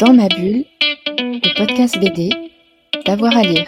Dans 0.00 0.14
ma 0.14 0.28
bulle, 0.28 0.64
le 1.18 1.58
podcast 1.58 1.98
BD, 1.98 2.30
d'avoir 3.04 3.36
à 3.36 3.42
lire. 3.42 3.66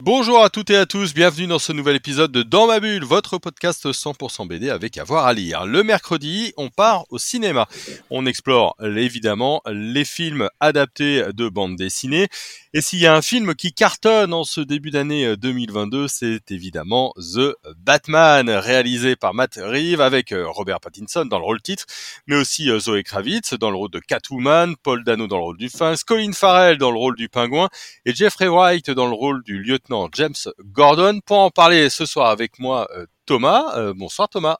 Bonjour 0.00 0.44
à 0.44 0.50
toutes 0.50 0.68
et 0.68 0.76
à 0.76 0.84
tous, 0.84 1.14
bienvenue 1.14 1.46
dans 1.46 1.58
ce 1.58 1.72
nouvel 1.72 1.96
épisode 1.96 2.30
de 2.32 2.42
Dans 2.42 2.66
ma 2.66 2.80
bulle, 2.80 3.04
votre 3.04 3.38
podcast 3.38 3.86
100% 3.86 4.46
BD 4.46 4.68
avec 4.68 4.98
avoir 4.98 5.24
à 5.24 5.32
lire. 5.32 5.64
Le 5.64 5.82
mercredi, 5.82 6.52
on 6.58 6.68
part 6.68 7.06
au 7.08 7.16
cinéma. 7.18 7.66
On 8.10 8.26
explore 8.26 8.76
évidemment 8.78 9.62
les 9.66 10.04
films 10.04 10.50
adaptés 10.60 11.24
de 11.32 11.48
bande 11.48 11.76
dessinée. 11.76 12.28
Et 12.74 12.80
s'il 12.80 13.00
y 13.00 13.06
a 13.06 13.14
un 13.14 13.20
film 13.20 13.54
qui 13.54 13.74
cartonne 13.74 14.32
en 14.32 14.44
ce 14.44 14.62
début 14.62 14.90
d'année 14.90 15.36
2022, 15.36 16.08
c'est 16.08 16.50
évidemment 16.50 17.12
The 17.18 17.54
Batman, 17.76 18.48
réalisé 18.48 19.14
par 19.14 19.34
Matt 19.34 19.56
Reeves 19.56 20.00
avec 20.00 20.32
euh, 20.32 20.48
Robert 20.48 20.80
Pattinson 20.80 21.26
dans 21.26 21.38
le 21.38 21.44
rôle 21.44 21.60
titre, 21.60 21.84
mais 22.26 22.36
aussi 22.36 22.70
euh, 22.70 22.78
Zoe 22.78 23.02
Kravitz 23.02 23.52
dans 23.52 23.70
le 23.70 23.76
rôle 23.76 23.90
de 23.90 23.98
Catwoman, 23.98 24.74
Paul 24.82 25.04
Dano 25.04 25.26
dans 25.26 25.36
le 25.36 25.42
rôle 25.42 25.58
du 25.58 25.68
Finch, 25.68 26.02
Colin 26.04 26.32
Farrell 26.32 26.78
dans 26.78 26.90
le 26.90 26.96
rôle 26.96 27.14
du 27.14 27.28
Pingouin 27.28 27.68
et 28.06 28.14
Jeffrey 28.14 28.48
Wright 28.48 28.90
dans 28.90 29.06
le 29.06 29.14
rôle 29.14 29.42
du 29.42 29.62
lieutenant 29.62 30.08
James 30.14 30.32
Gordon. 30.64 31.20
Pour 31.26 31.40
en 31.40 31.50
parler 31.50 31.90
ce 31.90 32.06
soir 32.06 32.30
avec 32.30 32.58
moi, 32.58 32.88
euh, 32.96 33.04
Thomas. 33.26 33.76
Euh, 33.76 33.92
bonsoir 33.94 34.30
Thomas. 34.30 34.56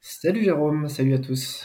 Salut 0.00 0.44
Jérôme, 0.44 0.88
salut 0.88 1.14
à 1.14 1.18
tous. 1.18 1.64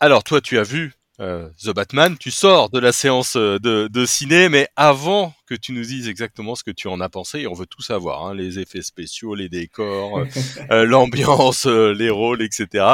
Alors 0.00 0.22
toi, 0.22 0.42
tu 0.42 0.58
as 0.58 0.64
vu 0.64 0.92
euh, 1.20 1.48
The 1.62 1.70
Batman, 1.70 2.16
tu 2.18 2.30
sors 2.30 2.70
de 2.70 2.78
la 2.78 2.92
séance 2.92 3.36
de, 3.36 4.04
ciné, 4.06 4.48
mais 4.48 4.68
avant 4.76 5.34
que 5.46 5.54
tu 5.54 5.72
nous 5.72 5.82
dises 5.82 6.08
exactement 6.08 6.54
ce 6.54 6.64
que 6.64 6.70
tu 6.70 6.88
en 6.88 7.00
as 7.00 7.08
pensé, 7.08 7.46
on 7.46 7.54
veut 7.54 7.66
tout 7.66 7.82
savoir, 7.82 8.26
hein, 8.26 8.34
les 8.34 8.58
effets 8.58 8.82
spéciaux, 8.82 9.34
les 9.34 9.48
décors, 9.48 10.24
l'ambiance, 10.70 11.66
les 11.66 12.10
rôles, 12.10 12.42
etc. 12.42 12.86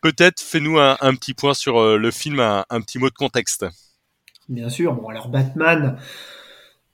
Peut-être 0.00 0.40
fais-nous 0.40 0.78
un, 0.78 1.14
petit 1.14 1.34
point 1.34 1.54
sur 1.54 1.96
le 1.96 2.10
film, 2.10 2.40
un, 2.40 2.64
un, 2.68 2.80
petit 2.80 2.98
mot 2.98 3.08
de 3.08 3.14
contexte. 3.14 3.64
Bien 4.48 4.68
sûr, 4.68 4.92
bon 4.94 5.08
alors 5.08 5.28
Batman, 5.28 5.98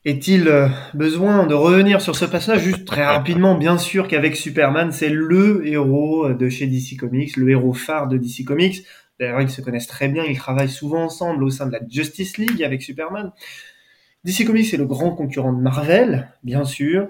est-il 0.05 0.49
euh, 0.49 0.69
besoin 0.95 1.47
de 1.47 1.55
revenir 1.55 2.01
sur 2.01 2.17
ce 2.17 2.25
passage? 2.25 2.63
Juste 2.63 2.87
très 2.87 3.05
rapidement 3.05 3.57
Bien 3.57 3.77
sûr 3.79 4.07
qu'avec 4.07 4.37
Superman, 4.37 4.93
c'est 4.93 5.09
le 5.11 5.67
héros 5.67 6.33
de 6.33 6.49
chez 6.49 6.67
DC 6.67 6.97
Comics, 6.99 7.37
le 7.37 7.51
héros 7.51 7.75
phare 7.75 8.07
de 8.07 8.17
DC 8.17 8.45
Comics. 8.47 8.85
D'ailleurs, 9.19 9.41
ils 9.41 9.51
se 9.51 9.61
connaissent 9.61 9.87
très 9.87 10.09
bien, 10.09 10.25
ils 10.25 10.37
travaillent 10.37 10.69
souvent 10.69 11.05
ensemble 11.05 11.45
au 11.45 11.51
sein 11.51 11.67
de 11.67 11.73
la 11.73 11.81
Justice 11.89 12.39
League 12.39 12.63
avec 12.63 12.83
Superman. 12.83 13.33
DC 14.25 14.47
Comics 14.47 14.67
c'est 14.67 14.77
le 14.77 14.87
grand 14.87 15.15
concurrent 15.15 15.53
de 15.53 15.61
Marvel, 15.61 16.29
bien 16.43 16.65
sûr. 16.65 17.09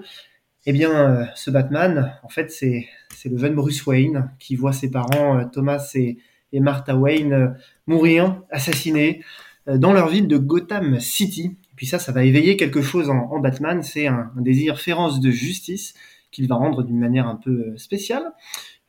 Eh 0.65 0.73
bien, 0.73 0.91
euh, 0.91 1.25
ce 1.35 1.51
Batman, 1.51 2.13
en 2.23 2.29
fait, 2.29 2.51
c'est 2.51 2.87
le 3.25 3.37
jeune 3.37 3.55
Bruce 3.55 3.85
Wayne 3.85 4.31
qui 4.39 4.55
voit 4.55 4.73
ses 4.73 4.91
parents, 4.91 5.39
euh, 5.39 5.45
Thomas 5.45 5.91
et, 5.95 6.17
et 6.51 6.59
Martha 6.59 6.95
Wayne, 6.95 7.55
mourir, 7.87 8.41
assassinés, 8.51 9.23
dans 9.67 9.93
leur 9.93 10.07
ville 10.07 10.27
de 10.27 10.37
Gotham 10.37 10.99
City, 10.99 11.57
puis 11.79 11.85
ça, 11.87 11.97
ça 11.97 12.11
va 12.11 12.25
éveiller 12.25 12.57
quelque 12.57 12.81
chose 12.81 13.09
en, 13.09 13.39
Batman, 13.39 13.83
c'est 13.83 14.05
un, 14.05 14.33
désir 14.35 14.81
féroce 14.81 15.21
de 15.21 15.31
justice 15.31 15.93
qu'il 16.29 16.45
va 16.45 16.55
rendre 16.55 16.83
d'une 16.83 16.99
manière 16.99 17.25
un 17.25 17.37
peu 17.37 17.51
euh, 17.51 17.77
spéciale, 17.77 18.33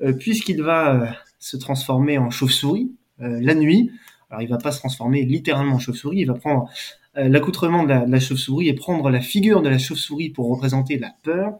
euh, 0.02 0.12
puisqu'il 0.12 0.60
va 0.60 0.94
euh, 0.96 1.06
se 1.38 1.56
transformer 1.56 2.18
en 2.18 2.30
chauve-souris 2.30 2.90
la 3.20 3.54
nuit. 3.54 3.90
Alors 4.30 4.42
il 4.42 4.48
va 4.48 4.58
pas 4.58 4.72
se 4.72 4.78
transformer 4.78 5.24
littéralement 5.24 5.76
en 5.76 5.78
chauve-souris, 5.78 6.18
il 6.20 6.26
va 6.26 6.34
prendre 6.34 6.70
l'accoutrement 7.14 7.82
de 7.82 7.88
la, 7.88 8.20
chauve-souris 8.20 8.68
et 8.68 8.74
prendre 8.74 9.10
la 9.10 9.20
figure 9.20 9.62
de 9.62 9.68
la 9.68 9.78
chauve-souris 9.78 10.30
pour 10.30 10.48
représenter 10.48 10.98
la 10.98 11.12
peur, 11.24 11.58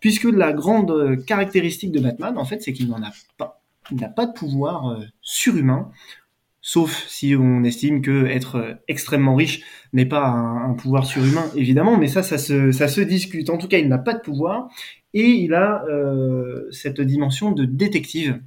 puisque 0.00 0.24
la 0.24 0.52
grande 0.52 1.24
caractéristique 1.24 1.92
de 1.92 2.00
Batman, 2.00 2.36
en 2.36 2.44
fait, 2.44 2.60
c'est 2.62 2.72
qu'il 2.72 2.88
n'en 2.88 3.02
a 3.02 3.12
pas. 3.36 3.62
Il 3.90 3.98
n'a 3.98 4.08
pas 4.08 4.26
de 4.26 4.32
pouvoir 4.32 4.98
surhumain 5.22 5.90
sauf 6.68 7.06
si 7.08 7.34
on 7.34 7.64
estime 7.64 8.02
que 8.02 8.26
être 8.26 8.56
euh, 8.56 8.74
extrêmement 8.88 9.34
riche 9.34 9.62
n'est 9.94 10.04
pas 10.04 10.26
un, 10.26 10.74
pouvoir 10.74 11.06
surhumain, 11.06 11.46
évidemment, 11.56 11.96
mais 11.96 12.08
ça, 12.08 12.22
ça 12.22 12.36
se, 12.38 13.00
discute. 13.00 13.48
En 13.48 13.56
tout 13.56 13.68
cas, 13.68 13.78
il 13.78 13.88
n'a 13.88 13.96
pas 13.96 14.12
de 14.12 14.20
pouvoir, 14.20 14.68
et 15.14 15.24
il 15.24 15.54
a 15.54 15.82
euh, 15.88 16.68
cette 16.70 17.00
dimension 17.00 17.52
de 17.52 17.64
détective 17.64 18.42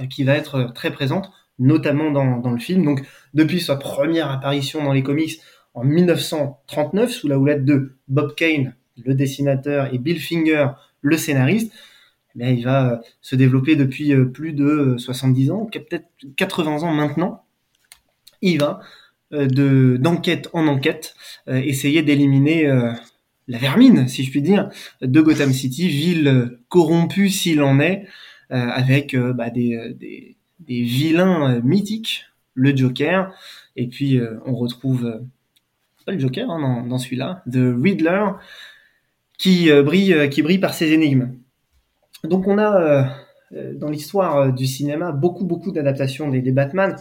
euh, 0.00 0.06
qui 0.06 0.24
va 0.24 0.34
être 0.34 0.72
très 0.74 0.92
présente, 0.92 1.30
notamment 1.58 2.10
dans, 2.10 2.38
dans, 2.38 2.50
le 2.50 2.58
film. 2.58 2.84
Donc, 2.84 3.02
depuis 3.32 3.60
sa 3.60 3.76
première 3.76 4.30
apparition 4.30 4.82
dans 4.82 4.92
les 4.92 5.02
comics 5.02 5.40
en 5.74 5.84
1939, 5.84 7.10
sous 7.10 7.28
la 7.28 7.38
houlette 7.38 7.64
de 7.64 7.96
Bob 8.08 8.34
Kane, 8.34 8.74
le 9.04 9.14
dessinateur, 9.14 9.92
et 9.92 9.98
Bill 9.98 10.20
Finger, 10.20 10.68
le 11.00 11.16
scénariste, 11.16 11.72
eh 12.38 12.52
il 12.52 12.64
va 12.64 13.00
se 13.20 13.36
développer 13.36 13.76
depuis 13.76 14.14
plus 14.26 14.52
de 14.52 14.96
70 14.98 15.50
ans, 15.52 15.66
peut-être 15.66 16.08
80 16.36 16.82
ans 16.82 16.92
maintenant, 16.92 17.44
il 18.42 18.58
va 18.58 18.80
euh, 19.32 19.46
de 19.46 19.96
d'enquête 20.00 20.48
en 20.52 20.66
enquête 20.66 21.14
euh, 21.48 21.56
essayer 21.56 22.02
d'éliminer 22.02 22.66
euh, 22.66 22.92
la 23.48 23.58
vermine, 23.58 24.06
si 24.08 24.24
je 24.24 24.30
puis 24.30 24.42
dire, 24.42 24.68
de 25.00 25.20
Gotham 25.20 25.52
City, 25.52 25.88
ville 25.88 26.58
corrompue 26.68 27.30
s'il 27.30 27.62
en 27.62 27.78
est, 27.80 28.06
avec 28.50 29.16
bah, 29.16 29.50
des, 29.50 30.36
des, 30.66 30.82
vilains 30.82 31.60
mythiques, 31.60 32.26
le 32.54 32.76
Joker, 32.76 33.32
et 33.76 33.88
puis 33.88 34.20
on 34.46 34.54
retrouve 34.54 35.22
pas 36.06 36.12
le 36.12 36.18
Joker 36.18 36.50
hein, 36.50 36.60
dans, 36.60 36.86
dans 36.86 36.98
celui-là, 36.98 37.42
The 37.50 37.74
Riddler, 37.82 38.26
qui 39.38 39.70
brille, 39.82 40.28
qui 40.30 40.42
brille 40.42 40.58
par 40.58 40.74
ses 40.74 40.92
énigmes. 40.92 41.34
Donc 42.22 42.46
on 42.46 42.58
a 42.58 43.16
dans 43.50 43.88
l'histoire 43.88 44.52
du 44.52 44.66
cinéma 44.66 45.12
beaucoup 45.12 45.44
beaucoup 45.44 45.72
d'adaptations 45.72 46.28
des, 46.28 46.40
des 46.40 46.52
Batman 46.52 46.96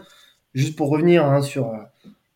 juste 0.53 0.75
pour 0.75 0.90
revenir 0.90 1.25
hein, 1.25 1.41
sur 1.41 1.73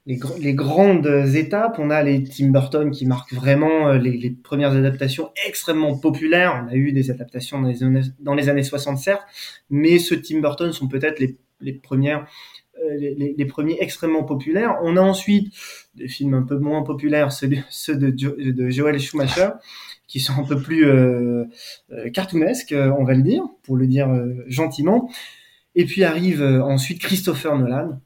les, 0.08 0.54
grandes 0.54 1.06
étapes, 1.36 1.80
on 1.80 1.90
a 1.90 2.02
les 2.02 2.24
Tim 2.24 2.48
Burton 2.48 2.92
qui 2.92 3.06
marquent 3.06 3.34
vraiment 3.34 3.90
euh, 3.90 3.98
les, 3.98 4.30
premières 4.32 4.72
adaptations 4.72 5.32
extrêmement 5.46 5.98
populaires. 5.98 6.64
On 6.66 6.72
a 6.72 6.76
eu 6.76 6.94
des 6.94 7.12
adaptations 7.12 7.62
dans 7.62 7.68
les 7.68 7.84
années, 7.84 8.02
dans 8.20 8.34
les 8.34 8.48
années 8.48 8.64
60 8.64 8.98
certes, 8.98 9.24
mais 9.70 9.98
de 9.98 10.16
Tim 10.16 10.40
Burton 10.40 10.72
sont 10.72 10.88
peut-être 10.88 11.20
les, 11.20 11.38
les 11.60 11.74
premières 11.74 12.26
euh, 12.82 12.96
les, 12.98 13.46
premiers 13.46 13.78
extrêmement 13.82 14.24
populaires. 14.24 14.78
On 14.82 14.96
a 14.96 15.02
ensuite 15.02 15.54
des 15.96 16.08
films 16.08 16.36
un 16.36 16.44
peu 16.44 16.58
moins 16.58 16.84
populaires, 16.84 17.34
ceux, 17.34 17.50
ceux 17.70 17.98
de, 17.98 18.10
de, 18.10 18.70
Joel 18.70 19.00
Schumacher, 19.00 19.50
qui 20.08 20.22
sont 20.22 20.40
un 20.40 20.44
peu 20.44 20.62
plus 20.62 20.86
euh, 20.86 21.44
cartoonesques, 22.14 22.74
on 22.74 23.04
va 23.04 23.14
le 23.14 23.24
dire, 23.24 23.44
pour 23.64 23.76
le 23.76 23.88
dire 23.88 24.08
gentiment. 24.48 25.10
Et 25.76 25.86
puis 25.86 26.04
arrive 26.04 26.42
ensuite 26.42 27.02
Christopher 27.02 27.58
Nolan, 27.58 28.00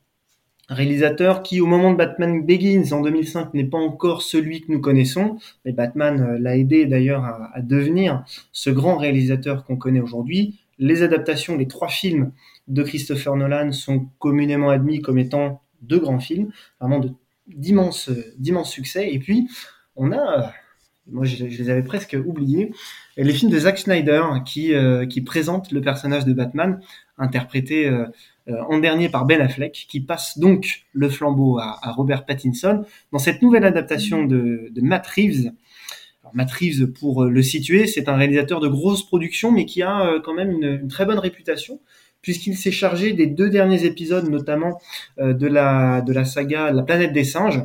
réalisateur 0.72 1.44
qui, 1.44 1.62
au 1.62 1.66
moment 1.66 1.92
de 1.92 1.98
Batman 1.98 2.46
Begins 2.46 2.92
en 2.92 3.02
2005, 3.02 3.54
n'est 3.54 3.66
pas 3.66 3.78
encore 3.78 4.22
celui 4.22 4.62
que 4.62 4.72
nous 4.72 4.80
connaissons, 4.80 5.38
mais 5.66 5.74
Batman 5.74 6.22
euh, 6.22 6.40
l'a 6.40 6.58
aidé 6.58 6.86
d'ailleurs 6.86 7.24
à, 7.24 7.62
devenir 7.62 8.24
ce 8.52 8.70
grand 8.70 8.98
réalisateur 8.98 9.66
qu'on 9.66 9.76
connaît 9.76 10.00
aujourd'hui. 10.00 10.60
Les 10.80 11.04
adaptations, 11.04 11.58
les 11.58 11.68
trois 11.68 11.90
films 11.90 12.32
de 12.68 12.84
Christopher 12.84 13.36
Nolan 13.36 13.72
sont 13.72 14.08
communément 14.18 14.70
admis 14.70 15.02
comme 15.02 15.18
étant 15.18 15.62
deux 15.82 16.00
grands 16.00 16.20
films, 16.20 16.52
vraiment 16.80 17.00
de 17.00 17.12
d'immenses 17.48 18.10
d'immenses 18.38 18.72
succès. 18.72 19.12
Et 19.12 19.20
puis, 19.20 19.50
on 19.96 20.14
a, 20.14 20.54
moi 21.08 21.26
je, 21.26 21.44
les 21.46 21.70
avais 21.70 21.84
presque 21.84 22.18
oubliés, 22.26 22.72
les 23.18 23.34
films 23.34 23.52
de 23.52 23.60
Zack 23.60 23.80
Snyder 23.80 24.22
qui, 24.46 24.74
euh, 24.74 25.06
qui 25.06 25.22
présentent 25.22 25.72
le 25.72 25.82
personnage 25.82 26.26
de 26.26 26.34
Batman 26.34 26.80
interprété 27.18 27.88
euh, 27.88 28.06
euh, 28.50 28.62
en 28.70 28.80
dernier 28.80 29.10
par 29.10 29.26
Ben 29.26 29.42
Affleck, 29.42 29.86
qui 29.90 30.00
passe 30.00 30.38
donc 30.38 30.86
le 30.94 31.10
flambeau 31.10 31.60
à, 31.60 31.80
Robert 31.92 32.26
Pattinson 32.26 32.84
dans 33.12 33.20
cette 33.20 33.42
nouvelle 33.42 33.66
adaptation 33.66 34.26
de, 34.26 34.72
Matt 34.82 35.06
Reeves. 35.08 35.52
Matt 36.34 36.52
Reeves, 36.52 36.88
pour 36.88 37.26
le 37.26 37.44
situer, 37.44 37.88
c'est 37.88 38.08
un 38.08 38.16
réalisateur 38.16 38.60
de 38.62 38.68
grosses 38.68 39.06
productions, 39.06 39.52
mais 39.52 39.66
qui 39.66 39.82
a 39.82 40.20
quand 40.24 40.34
même 40.34 40.52
une, 40.52 40.88
très 40.88 41.06
bonne 41.06 41.20
réputation, 41.20 41.82
puisqu'il 42.22 42.56
s'est 42.56 42.72
chargé 42.72 43.12
des 43.12 43.28
deux 43.28 43.50
derniers 43.50 43.84
épisodes, 43.86 44.30
notamment 44.30 44.80
de 45.20 45.48
la 45.48 46.00
de 46.02 46.14
la 46.14 46.24
saga 46.24 46.72
La 46.72 46.84
planète 46.84 47.12
des 47.12 47.26
singes, 47.26 47.62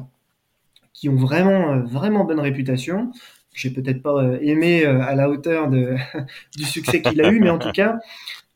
qui 0.93 1.09
ont 1.09 1.15
vraiment 1.15 1.79
vraiment 1.79 2.25
bonne 2.25 2.41
réputation. 2.41 3.13
J'ai 3.57 3.71
peut-être 3.71 4.03
pas 4.03 4.23
aimé 4.41 4.85
à 4.85 5.15
la 5.15 5.29
hauteur 5.29 5.69
de, 5.69 5.97
du 6.57 6.65
succès 6.65 7.03
qu'il 7.03 7.21
a 7.23 7.31
eu, 7.33 7.41
mais 7.41 7.51
en 7.51 7.59
tout 7.59 7.73
cas, 7.73 7.99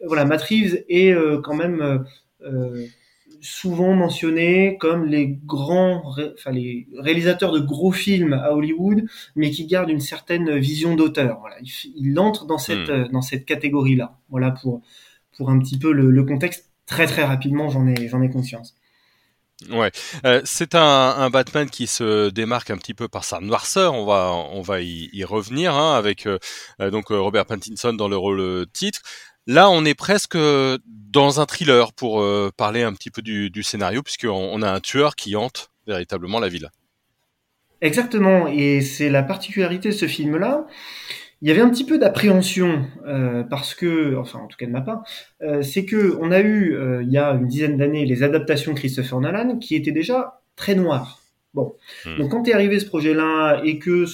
voilà, 0.07 0.25
Matt 0.25 0.43
Reeves 0.43 0.85
est 0.89 1.15
quand 1.43 1.55
même 1.55 2.05
euh, 2.43 2.87
souvent 3.43 3.95
mentionnés 3.95 4.77
comme 4.79 5.07
les 5.07 5.39
grands, 5.47 6.03
enfin 6.35 6.51
les 6.51 6.87
réalisateurs 6.99 7.53
de 7.53 7.61
gros 7.61 7.91
films 7.91 8.35
à 8.35 8.53
Hollywood, 8.53 9.07
mais 9.35 9.51
qui 9.51 9.67
gardent 9.67 9.89
une 9.89 10.01
certaine 10.01 10.59
vision 10.59 10.95
d'auteur. 10.95 11.39
Voilà, 11.41 11.57
il, 11.97 12.19
entre 12.19 12.45
dans 12.45 12.59
cette 12.59 12.91
hmm. 12.91 13.09
dans 13.13 13.23
cette 13.23 13.47
catégorie-là. 13.47 14.19
Voilà 14.29 14.51
pour 14.51 14.83
pour 15.39 15.49
un 15.49 15.59
petit 15.59 15.79
peu 15.79 15.93
le, 15.93 16.11
le 16.11 16.23
contexte. 16.25 16.71
Très 16.85 17.07
très 17.07 17.25
rapidement, 17.25 17.71
j'en 17.71 17.87
ai 17.87 18.09
j'en 18.09 18.21
ai 18.21 18.29
conscience. 18.29 18.75
Ouais, 19.69 19.91
euh, 20.25 20.41
c'est 20.45 20.75
un, 20.75 20.81
un, 20.81 21.29
Batman 21.29 21.69
qui 21.69 21.87
se 21.87 22.31
démarque 22.31 22.71
un 22.71 22.79
petit 22.79 22.95
peu 22.95 23.09
par 23.09 23.25
sa 23.25 23.41
noirceur. 23.41 23.93
On 23.93 24.07
va, 24.07 24.33
on 24.33 24.63
va 24.63 24.81
y, 24.81 25.11
y 25.13 25.23
revenir 25.23 25.75
hein, 25.75 25.97
avec 25.97 26.27
euh, 26.27 26.39
euh, 26.81 26.91
donc 26.91 27.09
Robert 27.09 27.45
Pattinson 27.45 27.93
dans 27.93 28.09
le 28.09 28.17
rôle 28.17 28.67
titre. 28.73 29.03
Là, 29.47 29.69
on 29.69 29.85
est 29.85 29.95
presque 29.95 30.39
dans 30.87 31.41
un 31.41 31.47
thriller 31.47 31.93
pour 31.93 32.25
parler 32.57 32.83
un 32.83 32.93
petit 32.93 33.11
peu 33.11 33.21
du, 33.21 33.51
du 33.51 33.63
scénario, 33.63 34.03
puisqu'on 34.03 34.29
on 34.29 34.63
a 34.63 34.71
un 34.71 34.81
tueur 34.81 35.17
qui 35.17 35.35
hante 35.35 35.71
véritablement 35.87 36.39
la 36.39 36.49
ville. 36.49 36.71
Exactement, 37.81 38.47
et 38.47 38.83
c'est 38.83 39.09
la 39.09 39.23
particularité 39.23 39.89
de 39.89 39.95
ce 39.95 40.07
film-là. 40.07 40.67
Il 41.43 41.49
y 41.49 41.51
avait 41.51 41.63
un 41.63 41.71
petit 41.71 41.85
peu 41.85 41.99
d'appréhension 41.99 42.85
euh, 43.07 43.43
parce 43.45 43.75
que, 43.75 44.17
enfin 44.17 44.41
en 44.41 44.47
tout 44.47 44.59
cas 44.59 44.67
de 44.67 44.71
ma 44.71 44.83
part, 44.83 45.03
euh, 45.43 45.63
c'est 45.63 45.87
que 45.87 46.19
on 46.21 46.31
a 46.31 46.41
eu 46.41 46.75
euh, 46.75 47.03
il 47.03 47.11
y 47.11 47.17
a 47.17 47.31
une 47.31 47.47
dizaine 47.47 47.79
d'années 47.79 48.05
les 48.05 48.23
adaptations 48.23 48.75
de 48.75 48.79
Christopher 48.79 49.21
Nolan 49.21 49.59
qui 49.59 49.75
étaient 49.75 49.93
déjà 49.93 50.43
très 50.55 50.75
noires. 50.75 51.23
Bon, 51.55 51.75
hmm. 52.05 52.19
donc 52.19 52.31
quand 52.31 52.47
est 52.47 52.53
arrivé 52.53 52.79
ce 52.79 52.87
projet-là 52.87 53.63
et 53.65 53.79
que 53.79 54.05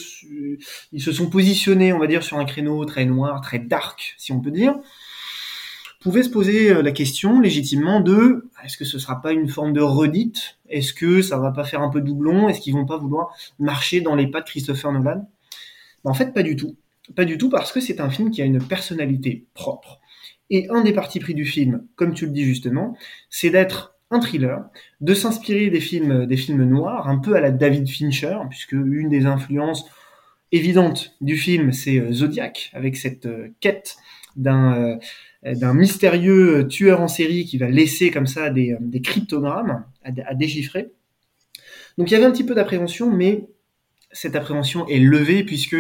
ils 0.92 1.02
se 1.02 1.12
sont 1.12 1.28
positionnés, 1.28 1.92
on 1.92 1.98
va 1.98 2.06
dire, 2.06 2.22
sur 2.22 2.38
un 2.38 2.44
créneau 2.44 2.84
très 2.84 3.04
noir, 3.04 3.40
très 3.40 3.58
dark, 3.58 4.14
si 4.16 4.32
on 4.32 4.40
peut 4.40 4.52
dire, 4.52 4.78
pouvait 6.00 6.22
se 6.22 6.30
poser 6.30 6.80
la 6.80 6.92
question 6.92 7.40
légitimement 7.40 8.00
de 8.00 8.48
est-ce 8.64 8.76
que 8.76 8.84
ce 8.84 9.00
sera 9.00 9.20
pas 9.20 9.32
une 9.32 9.48
forme 9.48 9.72
de 9.72 9.80
redite? 9.80 10.58
Est-ce 10.68 10.94
que 10.94 11.20
ça 11.20 11.36
va 11.38 11.50
pas 11.50 11.64
faire 11.64 11.82
un 11.82 11.90
peu 11.90 12.00
doublon? 12.00 12.48
Est-ce 12.48 12.60
qu'ils 12.60 12.74
vont 12.74 12.86
pas 12.86 12.96
vouloir 12.96 13.34
marcher 13.58 14.00
dans 14.00 14.14
les 14.14 14.28
pas 14.28 14.40
de 14.40 14.46
Christopher 14.46 14.92
Nolan? 14.92 15.28
Ben, 16.04 16.10
En 16.10 16.14
fait, 16.14 16.32
pas 16.32 16.44
du 16.44 16.54
tout. 16.54 16.76
Pas 17.14 17.24
du 17.24 17.38
tout 17.38 17.48
parce 17.48 17.72
que 17.72 17.80
c'est 17.80 18.00
un 18.00 18.10
film 18.10 18.30
qui 18.30 18.42
a 18.42 18.44
une 18.44 18.62
personnalité 18.62 19.46
propre. 19.54 20.00
Et 20.50 20.68
un 20.70 20.82
des 20.82 20.92
partis 20.92 21.20
pris 21.20 21.34
du 21.34 21.44
film, 21.44 21.86
comme 21.96 22.14
tu 22.14 22.26
le 22.26 22.32
dis 22.32 22.44
justement, 22.44 22.96
c'est 23.30 23.50
d'être 23.50 23.96
un 24.10 24.20
thriller, 24.20 24.64
de 25.00 25.14
s'inspirer 25.14 25.70
des 25.70 25.80
films, 25.80 26.26
des 26.26 26.36
films 26.36 26.64
noirs, 26.64 27.08
un 27.08 27.18
peu 27.18 27.34
à 27.34 27.40
la 27.40 27.50
David 27.50 27.88
Fincher, 27.88 28.36
puisque 28.48 28.72
une 28.72 29.08
des 29.08 29.26
influences 29.26 29.84
évidentes 30.52 31.16
du 31.20 31.36
film, 31.36 31.72
c'est 31.72 31.98
euh, 31.98 32.12
Zodiac, 32.12 32.70
avec 32.72 32.96
cette 32.96 33.26
euh, 33.26 33.48
quête 33.60 33.96
d'un 34.36 34.74
euh, 34.74 34.96
d'un 35.44 35.74
mystérieux 35.74 36.66
tueur 36.66 37.00
en 37.00 37.06
série 37.06 37.44
qui 37.44 37.56
va 37.56 37.68
laisser 37.68 38.10
comme 38.10 38.26
ça 38.26 38.50
des, 38.50 38.76
des 38.80 39.00
cryptogrammes 39.00 39.84
à, 40.02 40.10
à, 40.26 40.34
déchiffrer. 40.34 40.90
Donc 41.98 42.10
il 42.10 42.14
y 42.14 42.16
avait 42.16 42.24
un 42.24 42.32
petit 42.32 42.42
peu 42.42 42.54
d'appréhension, 42.54 43.12
mais 43.12 43.46
cette 44.10 44.34
appréhension 44.34 44.88
est 44.88 44.98
levée 44.98 45.44
puisque 45.44 45.76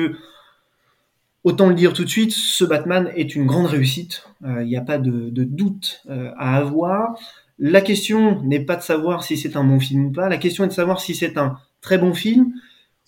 Autant 1.46 1.68
le 1.68 1.76
dire 1.76 1.92
tout 1.92 2.02
de 2.02 2.08
suite, 2.08 2.32
ce 2.32 2.64
Batman 2.64 3.12
est 3.14 3.36
une 3.36 3.46
grande 3.46 3.66
réussite. 3.66 4.24
Euh, 4.44 4.64
il 4.64 4.66
n'y 4.66 4.76
a 4.76 4.80
pas 4.80 4.98
de, 4.98 5.30
doute 5.44 6.02
euh, 6.10 6.32
à 6.36 6.56
avoir. 6.56 7.16
La 7.60 7.82
question 7.82 8.42
n'est 8.42 8.58
pas 8.58 8.74
de 8.74 8.82
savoir 8.82 9.22
si 9.22 9.36
c'est 9.36 9.54
un 9.54 9.62
bon 9.62 9.78
film 9.78 10.06
ou 10.06 10.10
pas. 10.10 10.28
La 10.28 10.38
question 10.38 10.64
est 10.64 10.66
de 10.66 10.72
savoir 10.72 11.00
si 11.00 11.14
c'est 11.14 11.38
un 11.38 11.56
très 11.80 11.98
bon 11.98 12.14
film 12.14 12.52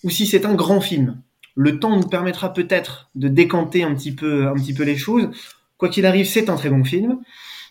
ou 0.04 0.10
si 0.10 0.24
c'est 0.24 0.46
un 0.46 0.54
grand 0.54 0.80
film. 0.80 1.20
Le 1.56 1.80
temps 1.80 1.96
nous 1.96 2.06
permettra 2.06 2.52
peut-être 2.52 3.10
de 3.16 3.26
décanter 3.26 3.82
un 3.82 3.92
petit 3.96 4.14
peu, 4.14 4.46
un 4.46 4.54
petit 4.54 4.72
peu 4.72 4.84
les 4.84 4.96
choses. 4.96 5.30
Quoi 5.76 5.88
qu'il 5.88 6.06
arrive, 6.06 6.26
c'est 6.26 6.48
un 6.48 6.54
très 6.54 6.70
bon 6.70 6.84
film. 6.84 7.18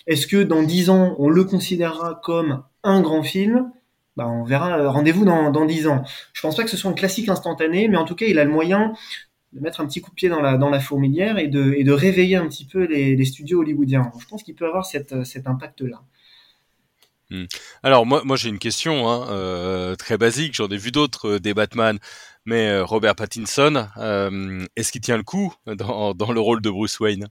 Est-ce 0.05 0.27
que 0.27 0.43
dans 0.43 0.63
dix 0.63 0.89
ans, 0.89 1.15
on 1.17 1.29
le 1.29 1.45
considérera 1.45 2.19
comme 2.21 2.63
un 2.83 2.99
grand 2.99 3.23
film? 3.23 3.71
Bah, 4.17 4.27
on 4.27 4.43
verra. 4.43 4.79
Euh, 4.79 4.89
rendez-vous 4.89 5.25
dans, 5.25 5.65
10 5.65 5.87
ans. 5.87 6.03
Je 6.33 6.41
pense 6.41 6.57
pas 6.57 6.63
que 6.63 6.71
ce 6.71 6.75
soit 6.75 6.89
un 6.89 6.95
classique 6.95 7.29
instantané, 7.29 7.87
mais 7.87 7.97
en 7.97 8.03
tout 8.03 8.15
cas, 8.15 8.25
il 8.25 8.39
a 8.39 8.43
le 8.43 8.49
moyen 8.49 8.93
de 9.53 9.59
mettre 9.59 9.81
un 9.81 9.85
petit 9.85 10.01
coup 10.01 10.09
de 10.11 10.15
pied 10.15 10.29
dans 10.29 10.41
la, 10.41 10.57
dans 10.57 10.69
la 10.69 10.79
fourmilière 10.79 11.37
et 11.37 11.47
de, 11.47 11.73
et 11.73 11.83
de 11.83 11.91
réveiller 11.91 12.35
un 12.35 12.47
petit 12.47 12.65
peu 12.65 12.85
les, 12.85 13.15
les 13.15 13.25
studios 13.25 13.59
hollywoodiens. 13.59 14.11
Je 14.19 14.25
pense 14.25 14.43
qu'il 14.43 14.55
peut 14.55 14.67
avoir 14.67 14.85
cette, 14.85 15.23
cet 15.23 15.47
impact-là. 15.47 16.01
Hmm. 17.29 17.45
Alors 17.83 18.05
moi, 18.05 18.21
moi 18.23 18.37
j'ai 18.37 18.47
une 18.47 18.59
question 18.59 19.09
hein, 19.09 19.27
euh, 19.29 19.95
très 19.95 20.17
basique. 20.17 20.55
J'en 20.55 20.69
ai 20.69 20.77
vu 20.77 20.91
d'autres 20.91 21.31
euh, 21.31 21.39
des 21.39 21.53
Batman, 21.53 21.99
mais 22.45 22.67
euh, 22.69 22.85
Robert 22.85 23.15
Pattinson, 23.15 23.87
est-ce 24.75 24.91
qu'il 24.91 25.01
tient 25.01 25.17
le 25.17 25.23
coup 25.23 25.53
dans, 25.65 26.13
dans, 26.13 26.31
le 26.31 26.39
rôle 26.39 26.61
de 26.61 26.69
Bruce 26.69 26.99
Wayne? 26.99 27.27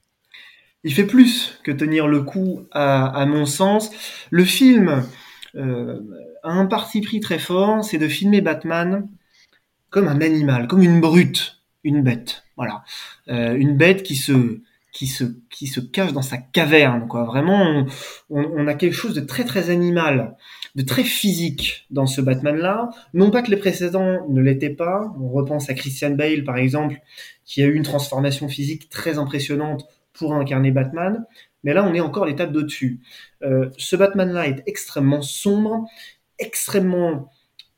Il 0.83 0.93
fait 0.93 1.05
plus 1.05 1.59
que 1.63 1.71
tenir 1.71 2.07
le 2.07 2.21
coup, 2.21 2.67
à, 2.71 3.07
à 3.07 3.25
mon 3.25 3.45
sens. 3.45 3.89
Le 4.29 4.45
film 4.45 5.03
a 5.55 6.51
un 6.51 6.65
parti 6.67 7.01
pris 7.01 7.19
très 7.19 7.39
fort, 7.39 7.83
c'est 7.83 7.97
de 7.97 8.07
filmer 8.07 8.41
Batman 8.41 9.07
comme 9.89 10.07
un 10.07 10.21
animal, 10.21 10.67
comme 10.67 10.83
une 10.83 11.01
brute 11.01 11.57
une 11.83 12.03
bête. 12.03 12.43
Voilà, 12.55 12.83
euh, 13.29 13.55
une 13.55 13.77
bête 13.77 14.03
qui 14.03 14.15
se 14.15 14.61
qui 14.91 15.05
se 15.05 15.25
qui 15.51 15.67
se 15.67 15.79
cache 15.79 16.13
dans 16.13 16.21
sa 16.21 16.37
caverne. 16.37 17.07
Quoi. 17.07 17.23
Vraiment, 17.23 17.85
on, 18.29 18.67
a 18.67 18.73
quelque 18.73 18.95
chose 18.95 19.13
de 19.13 19.21
très 19.21 19.43
très 19.43 19.69
animal, 19.69 20.35
de 20.75 20.81
très 20.81 21.03
physique 21.03 21.85
dans 21.91 22.07
ce 22.07 22.19
Batman-là. 22.19 22.89
Non 23.13 23.29
pas 23.29 23.43
que 23.43 23.51
les 23.51 23.57
précédents 23.57 24.27
ne 24.29 24.41
l'étaient 24.41 24.71
pas. 24.71 25.13
On 25.19 25.29
repense 25.29 25.69
à 25.69 25.75
Christian 25.75 26.11
Bale 26.11 26.43
par 26.43 26.57
exemple, 26.57 26.99
qui 27.45 27.61
a 27.61 27.67
eu 27.67 27.75
une 27.75 27.83
transformation 27.83 28.49
physique 28.49 28.89
très 28.89 29.19
impressionnante 29.19 29.85
pour 30.13 30.33
incarner 30.33 30.71
Batman. 30.71 31.25
Mais 31.63 31.73
là, 31.73 31.83
on 31.83 31.93
est 31.93 31.99
encore 31.99 32.25
l'étape 32.25 32.51
d'au-dessus. 32.51 33.01
Euh, 33.43 33.69
ce 33.77 33.95
Batman-là 33.95 34.47
est 34.47 34.63
extrêmement 34.65 35.21
sombre, 35.21 35.85
extrêmement 36.39 37.29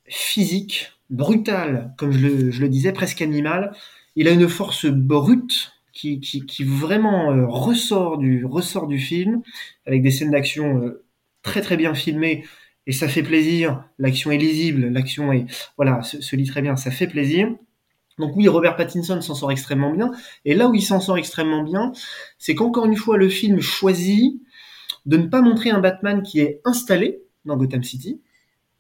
physique, 0.06 0.99
brutal, 1.10 1.94
comme 1.98 2.12
je 2.12 2.28
le, 2.62 2.70
disais, 2.70 2.92
presque 2.92 3.22
animal. 3.22 3.72
Il 4.16 4.28
a 4.28 4.32
une 4.32 4.48
force 4.48 4.86
brute 4.86 5.72
qui, 5.94 6.64
vraiment 6.64 7.32
euh, 7.32 7.46
ressort, 7.48 8.18
du, 8.18 8.46
ressort 8.46 8.88
du 8.88 9.00
film, 9.00 9.42
avec 9.86 10.02
des 10.02 10.12
scènes 10.12 10.32
d'action 10.32 10.82
euh, 10.82 11.04
très 11.42 11.62
très 11.62 11.78
bien 11.78 11.94
filmées, 11.94 12.46
et 12.88 12.92
ça 12.92 13.08
fait 13.08 13.24
plaisir. 13.24 13.84
L'action 13.98 14.32
est 14.32 14.38
lisible, 14.38 14.88
l'action 14.88 15.32
est 15.34 15.46
voilà 15.78 16.02
se, 16.02 16.36
lit 16.36 16.46
très 16.46 16.62
bien, 16.62 16.76
ça 16.76 16.90
fait 16.90 17.08
plaisir. 17.08 17.50
Donc 18.18 18.36
oui, 18.36 18.48
Robert 18.48 18.76
Pattinson 18.76 19.22
s'en 19.22 19.36
sort 19.36 19.52
extrêmement 19.52 19.92
bien. 19.92 20.12
Et 20.46 20.56
là 20.56 20.68
où 20.68 20.76
il 20.76 20.82
s'en 20.82 21.00
sort 21.00 21.18
extrêmement 21.18 21.64
bien, 21.64 21.92
c'est 22.38 22.56
qu'encore 22.56 22.86
une 22.86 22.98
fois, 22.98 23.18
le 23.18 23.30
film 23.30 23.62
choisit 23.62 24.42
de 25.06 25.18
ne 25.18 25.28
pas 25.28 25.42
montrer 25.42 25.70
un 25.70 25.80
Batman 25.80 26.24
qui 26.24 26.40
est 26.40 26.62
installé 26.66 27.22
dans 27.46 27.58
Gotham 27.58 27.84
City, 27.84 28.22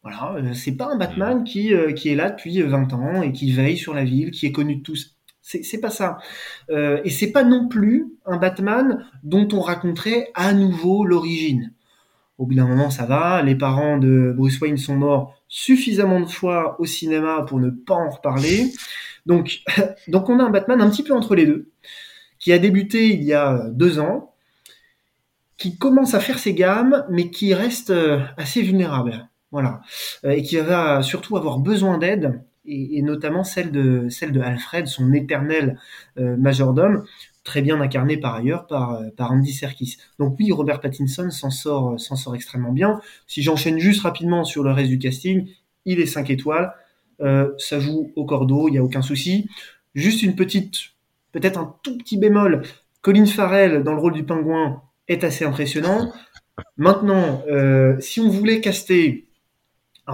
voilà, 0.01 0.35
euh, 0.35 0.53
c'est 0.53 0.77
pas 0.77 0.87
un 0.87 0.97
Batman 0.97 1.43
qui, 1.43 1.73
euh, 1.73 1.91
qui 1.91 2.09
est 2.09 2.15
là 2.15 2.29
depuis 2.29 2.61
20 2.61 2.93
ans 2.93 3.21
et 3.21 3.33
qui 3.33 3.51
veille 3.51 3.77
sur 3.77 3.93
la 3.93 4.05
ville, 4.05 4.31
qui 4.31 4.45
est 4.45 4.51
connu 4.51 4.77
de 4.77 4.81
tous. 4.81 5.15
C'est 5.41 5.81
pas 5.81 5.89
ça. 5.89 6.19
Euh, 6.69 7.01
et 7.03 7.09
c'est 7.09 7.31
pas 7.31 7.43
non 7.43 7.67
plus 7.67 8.13
un 8.27 8.37
Batman 8.37 9.07
dont 9.23 9.47
on 9.51 9.61
raconterait 9.61 10.29
à 10.35 10.53
nouveau 10.53 11.05
l'origine. 11.05 11.73
Au 12.37 12.45
bout 12.45 12.53
d'un 12.53 12.67
moment, 12.67 12.91
ça 12.91 13.05
va. 13.05 13.41
Les 13.41 13.55
parents 13.55 13.97
de 13.97 14.31
Bruce 14.37 14.59
Wayne 14.61 14.77
sont 14.77 14.95
morts 14.95 15.33
suffisamment 15.47 16.19
de 16.19 16.27
fois 16.27 16.79
au 16.79 16.85
cinéma 16.85 17.43
pour 17.47 17.59
ne 17.59 17.71
pas 17.71 17.95
en 17.95 18.11
reparler. 18.11 18.71
Donc, 19.25 19.61
donc 20.07 20.29
on 20.29 20.39
a 20.39 20.43
un 20.43 20.51
Batman 20.51 20.81
un 20.81 20.89
petit 20.91 21.03
peu 21.03 21.15
entre 21.15 21.33
les 21.33 21.47
deux, 21.47 21.71
qui 22.37 22.53
a 22.53 22.59
débuté 22.59 23.07
il 23.07 23.23
y 23.23 23.33
a 23.33 23.69
deux 23.69 23.99
ans, 23.99 24.35
qui 25.57 25.79
commence 25.79 26.13
à 26.13 26.19
faire 26.19 26.37
ses 26.37 26.53
gammes, 26.53 27.05
mais 27.09 27.31
qui 27.31 27.55
reste 27.55 27.91
assez 28.37 28.61
vulnérable. 28.61 29.28
Voilà. 29.51 29.81
Euh, 30.25 30.31
et 30.31 30.43
qui 30.43 30.57
va 30.57 31.01
surtout 31.01 31.37
avoir 31.37 31.59
besoin 31.59 31.97
d'aide, 31.97 32.41
et, 32.65 33.01
notamment 33.01 33.43
celle 33.43 33.71
de, 33.71 34.09
celle 34.09 34.31
de 34.31 34.41
Alfred, 34.41 34.85
son 34.85 35.11
éternel 35.13 35.79
euh, 36.19 36.37
majordome, 36.37 37.03
très 37.43 37.63
bien 37.63 37.81
incarné 37.81 38.17
par 38.17 38.35
ailleurs 38.35 38.67
par, 38.67 38.93
euh, 38.93 39.09
par 39.17 39.31
Andy 39.31 39.51
Serkis. 39.51 39.97
Donc 40.19 40.35
oui, 40.39 40.51
Robert 40.51 40.79
Pattinson 40.79 41.31
s'en 41.31 41.49
sort, 41.49 41.99
s'en 41.99 42.15
sort 42.15 42.35
extrêmement 42.35 42.71
bien. 42.71 43.01
Si 43.25 43.41
j'enchaîne 43.41 43.79
juste 43.79 44.03
rapidement 44.03 44.43
sur 44.43 44.63
le 44.63 44.71
reste 44.71 44.89
du 44.89 44.99
casting, 44.99 45.47
il 45.85 45.99
est 45.99 46.05
5 46.05 46.29
étoiles, 46.29 46.73
ça 47.57 47.79
joue 47.79 48.11
au 48.15 48.25
cordeau, 48.25 48.67
il 48.67 48.73
n'y 48.73 48.77
a 48.77 48.83
aucun 48.83 49.01
souci. 49.01 49.49
Juste 49.95 50.21
une 50.21 50.35
petite, 50.35 50.75
peut-être 51.31 51.57
un 51.57 51.75
tout 51.83 51.97
petit 51.97 52.17
bémol, 52.17 52.61
Colin 53.01 53.25
Farrell 53.25 53.83
dans 53.83 53.93
le 53.93 53.99
rôle 53.99 54.13
du 54.13 54.23
pingouin 54.23 54.83
est 55.07 55.23
assez 55.23 55.43
impressionnant. 55.43 56.13
Maintenant, 56.77 57.41
si 57.99 58.19
on 58.19 58.29
voulait 58.29 58.61
caster 58.61 59.28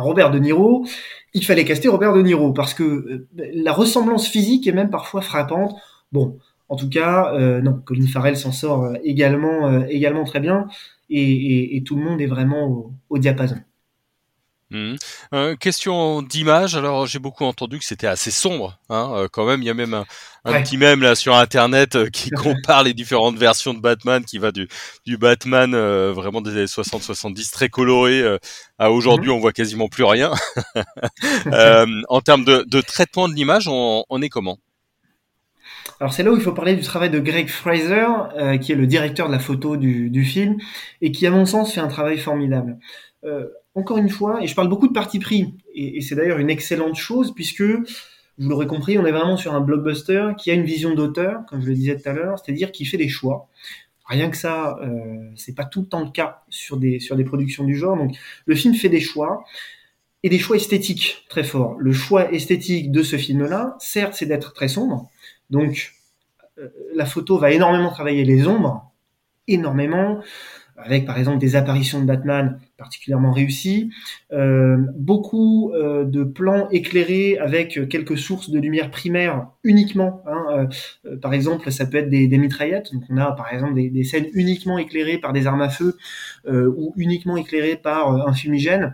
Robert 0.02 0.32
De 0.32 0.40
Niro, 0.40 0.86
il 1.34 1.46
fallait 1.46 1.66
caster 1.66 1.88
Robert 1.88 2.14
De 2.14 2.22
Niro 2.22 2.54
parce 2.54 2.74
que 2.74 2.84
euh, 2.84 3.28
la 3.54 3.74
ressemblance 3.74 4.28
physique 4.28 4.68
est 4.68 4.72
même 4.72 4.90
parfois 4.90 5.22
frappante. 5.22 5.76
Bon, 6.12 6.38
en 6.70 6.76
tout 6.76 6.90
cas, 6.90 7.34
euh, 7.34 7.62
non, 7.62 7.82
Colin 7.86 8.08
Farrell 8.08 8.38
s'en 8.38 8.52
sort 8.52 8.84
euh, 8.84 8.94
également, 9.04 9.82
également 9.88 10.24
très 10.24 10.40
bien 10.40 10.68
et, 11.10 11.84
tout 11.86 11.96
le 11.96 12.04
monde 12.04 12.22
est 12.22 12.26
vraiment 12.28 12.94
au 13.10 13.18
diapason. 13.18 13.58
Mmh. 14.72 14.96
Euh, 15.34 15.56
question 15.56 16.24
d'image, 16.24 16.76
alors 16.76 17.06
j'ai 17.06 17.20
beaucoup 17.20 17.46
entendu 17.46 17.78
que 17.78 17.86
c'était 17.86 18.08
assez 18.08 18.32
sombre, 18.32 18.80
hein, 18.90 19.12
euh, 19.14 19.28
quand 19.32 19.46
même. 19.46 19.62
Il 19.62 19.66
y 19.66 19.70
a 19.70 19.76
même 19.76 19.94
un, 19.94 20.06
un 20.44 20.54
ouais. 20.54 20.64
petit 20.64 20.78
mème 20.78 21.04
là 21.04 21.14
sur 21.14 21.36
internet 21.36 21.96
euh, 21.96 22.10
qui 22.10 22.30
compare 22.32 22.82
les 22.82 22.96
différentes 22.96 23.38
versions 23.38 23.76
de 23.76 23.80
Batman, 23.80 24.26
qui 24.26 24.40
va 24.40 24.52
du, 24.52 24.68
du 25.06 25.18
Batman 25.18 25.76
vraiment 26.12 26.42
des 26.42 26.52
années 26.52 26.66
60-70 26.66 27.52
très 27.52 27.70
coloré 27.70 28.24
à 28.80 28.90
aujourd'hui 28.90 29.30
mmh. 29.30 29.34
on 29.34 29.40
voit 29.40 29.54
quasiment 29.54 29.88
plus 29.88 30.04
rien. 30.04 30.34
en 32.10 32.22
termes 32.22 32.44
de, 32.44 32.66
de, 32.68 32.82
traitement 32.82 33.30
de 33.30 33.36
l'image, 33.36 33.68
on, 33.68 34.04
on 34.10 34.22
est 34.24 34.30
comment? 34.30 34.58
Alors 36.00 36.14
c'est 36.14 36.24
là 36.24 36.32
où 36.32 36.36
il 36.36 36.42
faut 36.42 36.52
parler 36.52 36.76
du 36.76 36.82
travail 36.82 37.10
de 37.10 37.20
Greg 37.20 37.48
Fraser, 37.48 38.08
euh, 38.38 38.58
qui 38.58 38.72
est 38.72 38.76
le 38.76 38.88
directeur 38.88 39.28
de 39.28 39.32
la 39.32 39.40
photo 39.40 39.78
du, 39.78 40.10
du, 40.10 40.24
film, 40.24 40.58
et 41.02 41.12
qui 41.12 41.26
à 41.26 41.32
mon 41.32 41.46
sens 41.46 41.74
fait 41.74 41.80
un 41.80 41.88
travail 41.88 42.18
formidable. 42.18 42.78
Euh, 43.24 43.48
encore 43.76 43.98
une 43.98 44.10
fois, 44.10 44.44
et 44.44 44.48
je 44.48 44.56
parle 44.56 44.68
beaucoup 44.68 44.88
de 44.88 44.94
parti 44.94 45.20
pris, 45.20 45.56
et, 45.74 45.98
et 45.98 46.02
c'est 46.02 46.16
d'ailleurs 46.16 46.40
une 46.40 46.50
excellente 46.50 46.96
chose, 46.96 47.34
puisque, 47.34 47.62
vous 47.62 48.50
l'aurez 48.50 48.68
compris, 48.68 48.98
on 48.98 49.06
est 49.06 49.12
vraiment 49.12 49.38
sur 49.38 49.54
un 49.54 49.62
blockbuster 49.62 50.32
qui 50.38 50.52
a 50.52 50.54
une 50.54 50.66
vision 50.66 50.94
d'auteur, 50.94 51.46
comme 51.48 51.62
je 51.62 51.68
le 51.68 51.74
disais 51.74 51.98
tout 51.98 52.10
à 52.10 52.14
l'heure, 52.14 52.40
c'est-à-dire 52.40 52.72
qui 52.72 52.86
fait 52.86 52.98
des 52.98 53.08
choix. 53.08 53.48
Rien 54.08 54.30
que 54.30 54.38
ça, 54.38 54.78
euh, 54.84 55.32
c'est 55.36 55.56
pas 55.56 55.66
tout 55.66 55.82
le 55.82 55.88
temps 55.88 56.04
le 56.04 56.12
cas 56.12 56.44
sur 56.50 56.78
des, 56.78 57.00
sur 57.00 57.16
des 57.16 57.24
productions 57.24 57.64
du 57.64 57.76
genre. 57.76 57.98
Donc 57.98 58.16
le 58.46 58.56
film 58.56 58.76
fait 58.76 58.90
des 58.90 59.00
choix, 59.00 59.46
et 60.26 60.30
des 60.30 60.40
choix 60.40 60.56
esthétiques 60.56 61.24
très 61.30 61.44
forts. 61.44 61.76
Le 61.78 61.94
choix 61.94 62.32
esthétique 62.32 62.92
de 62.92 63.04
ce 63.04 63.16
film-là, 63.16 63.76
certes, 63.80 64.16
c'est 64.16 64.26
d'être 64.26 64.54
très 64.54 64.68
sombre. 64.68 65.08
Donc, 65.50 65.94
euh, 66.60 66.70
la 66.94 67.06
photo 67.06 67.38
va 67.38 67.52
énormément 67.52 67.90
travailler 67.90 68.24
les 68.24 68.48
ombres, 68.48 68.92
énormément, 69.48 70.22
avec 70.78 71.06
par 71.06 71.18
exemple 71.18 71.38
des 71.38 71.56
apparitions 71.56 72.02
de 72.02 72.06
Batman 72.06 72.60
particulièrement 72.78 73.32
réussies, 73.32 73.92
euh, 74.34 74.78
beaucoup 74.96 75.72
euh, 75.74 76.04
de 76.04 76.26
plans 76.26 76.68
éclairés 76.70 77.38
avec 77.38 77.88
quelques 77.88 78.18
sources 78.18 78.50
de 78.50 78.60
lumière 78.60 78.92
primaire 78.92 79.48
uniquement. 79.64 80.22
Hein, 80.28 80.68
par 81.22 81.34
exemple, 81.34 81.72
ça 81.72 81.86
peut 81.86 81.98
être 81.98 82.10
des, 82.10 82.38
mitraillettes. 82.38 82.94
Donc, 82.94 83.04
on 83.10 83.18
a 83.18 83.32
par 83.32 83.54
exemple 83.54 83.76
des, 83.76 83.90
des, 83.90 84.04
scènes 84.04 84.28
uniquement 84.34 84.78
éclairées 84.78 85.18
par 85.18 85.32
des 85.32 85.48
armes 85.48 85.62
à 85.62 85.70
feu 85.70 85.98
ou 86.48 86.94
uniquement 86.98 87.38
éclairées 87.38 87.78
par 87.78 88.28
un 88.28 88.34
fumigène 88.34 88.94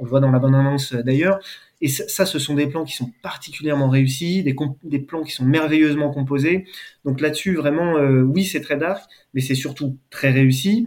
on 0.00 0.04
le 0.04 0.10
voit 0.10 0.20
dans 0.20 0.30
la 0.30 0.38
bonne 0.38 0.54
annonce 0.54 0.94
d'ailleurs. 0.94 1.40
Et 1.80 1.88
ça, 1.88 2.26
ce 2.26 2.38
sont 2.38 2.54
des 2.54 2.66
plans 2.66 2.84
qui 2.84 2.94
sont 2.94 3.10
particulièrement 3.22 3.88
réussis, 3.88 4.42
des, 4.42 4.98
plans 4.98 5.22
qui 5.22 5.32
sont 5.32 5.44
merveilleusement 5.44 6.10
composés. 6.10 6.66
Donc 7.04 7.20
là-dessus, 7.20 7.54
vraiment, 7.54 7.96
euh, 7.96 8.22
oui, 8.22 8.44
c'est 8.44 8.60
très 8.60 8.76
dark, 8.76 9.02
mais 9.32 9.40
c'est 9.40 9.54
surtout 9.54 9.96
très 10.10 10.30
réussi. 10.30 10.86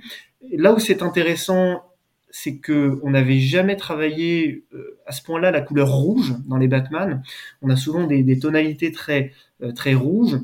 là 0.52 0.74
où 0.74 0.80
c'est 0.80 1.02
intéressant, 1.02 1.84
c'est 2.30 2.58
que 2.58 3.00
on 3.04 3.12
n'avait 3.12 3.40
jamais 3.40 3.76
travaillé 3.76 4.66
euh, 4.74 5.00
à 5.06 5.12
ce 5.12 5.24
point-là 5.24 5.52
la 5.52 5.62
couleur 5.62 5.92
rouge 5.92 6.36
dans 6.46 6.58
les 6.58 6.68
Batman. 6.68 7.24
On 7.62 7.70
a 7.70 7.76
souvent 7.76 8.06
des, 8.06 8.40
tonalités 8.40 8.92
très 8.92 9.34
très 9.76 9.94
rouges 9.94 10.40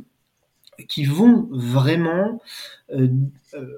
qui 0.87 1.05
vont 1.05 1.47
vraiment 1.51 2.41
euh, 2.91 3.07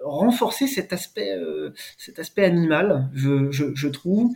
renforcer 0.04 0.68
cet 0.68 0.94
aspect, 0.94 1.32
euh, 1.32 1.72
cet 1.98 2.20
aspect 2.20 2.44
animal, 2.44 3.10
je 3.14 3.88
trouve 3.88 4.32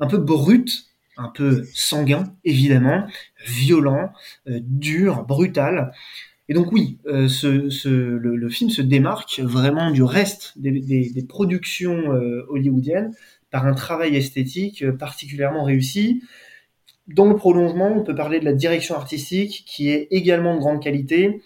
un 0.00 0.06
peu 0.06 0.18
brut, 0.18 0.86
un 1.16 1.28
peu 1.28 1.64
sanguin, 1.72 2.34
évidemment, 2.44 3.06
violent, 3.46 4.12
euh, 4.48 4.60
dur, 4.62 5.24
brutal. 5.24 5.92
Et 6.48 6.54
donc 6.54 6.72
oui, 6.72 6.98
euh, 7.06 7.28
le, 7.84 8.48
film 8.48 8.70
se 8.70 8.82
démarque 8.82 9.40
vraiment 9.40 9.90
du 9.90 10.02
reste 10.02 10.52
des, 10.56 11.24
productions 11.28 12.12
euh, 12.12 12.44
hollywoodiennes 12.48 13.14
par 13.50 13.66
un 13.66 13.74
travail 13.74 14.16
esthétique 14.16 14.90
particulièrement 14.92 15.64
réussi. 15.64 16.22
Dans 17.06 17.26
le 17.26 17.36
prolongement, 17.36 17.92
on 17.96 18.02
peut 18.02 18.14
parler 18.14 18.40
de 18.40 18.44
la 18.44 18.52
direction 18.52 18.94
artistique 18.94 19.64
qui 19.66 19.90
est 19.90 20.08
également 20.10 20.54
de 20.54 20.60
grande 20.60 20.82
qualité 20.82 21.40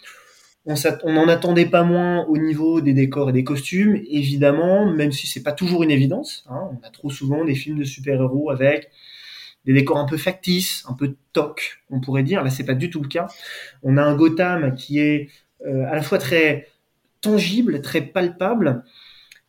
on 1.02 1.12
n'en 1.12 1.28
attendait 1.28 1.66
pas 1.66 1.82
moins 1.82 2.26
au 2.26 2.36
niveau 2.36 2.80
des 2.80 2.92
décors 2.92 3.30
et 3.30 3.32
des 3.32 3.44
costumes, 3.44 4.02
évidemment, 4.10 4.90
même 4.90 5.12
si 5.12 5.26
c'est 5.26 5.42
pas 5.42 5.52
toujours 5.52 5.82
une 5.82 5.90
évidence. 5.90 6.44
Hein. 6.50 6.68
On 6.72 6.86
a 6.86 6.90
trop 6.90 7.10
souvent 7.10 7.44
des 7.44 7.54
films 7.54 7.78
de 7.78 7.84
super-héros 7.84 8.50
avec 8.50 8.90
des 9.68 9.74
décors 9.74 9.98
un 9.98 10.06
peu 10.06 10.16
factices, 10.16 10.82
un 10.88 10.94
peu 10.94 11.16
toc, 11.34 11.82
on 11.90 12.00
pourrait 12.00 12.22
dire. 12.22 12.42
Là, 12.42 12.48
c'est 12.48 12.64
pas 12.64 12.74
du 12.74 12.88
tout 12.88 13.02
le 13.02 13.08
cas. 13.08 13.26
On 13.82 13.98
a 13.98 14.02
un 14.02 14.16
Gotham 14.16 14.74
qui 14.74 14.98
est 14.98 15.28
euh, 15.66 15.84
à 15.86 15.94
la 15.94 16.00
fois 16.00 16.16
très 16.16 16.68
tangible, 17.20 17.82
très 17.82 18.00
palpable, 18.00 18.82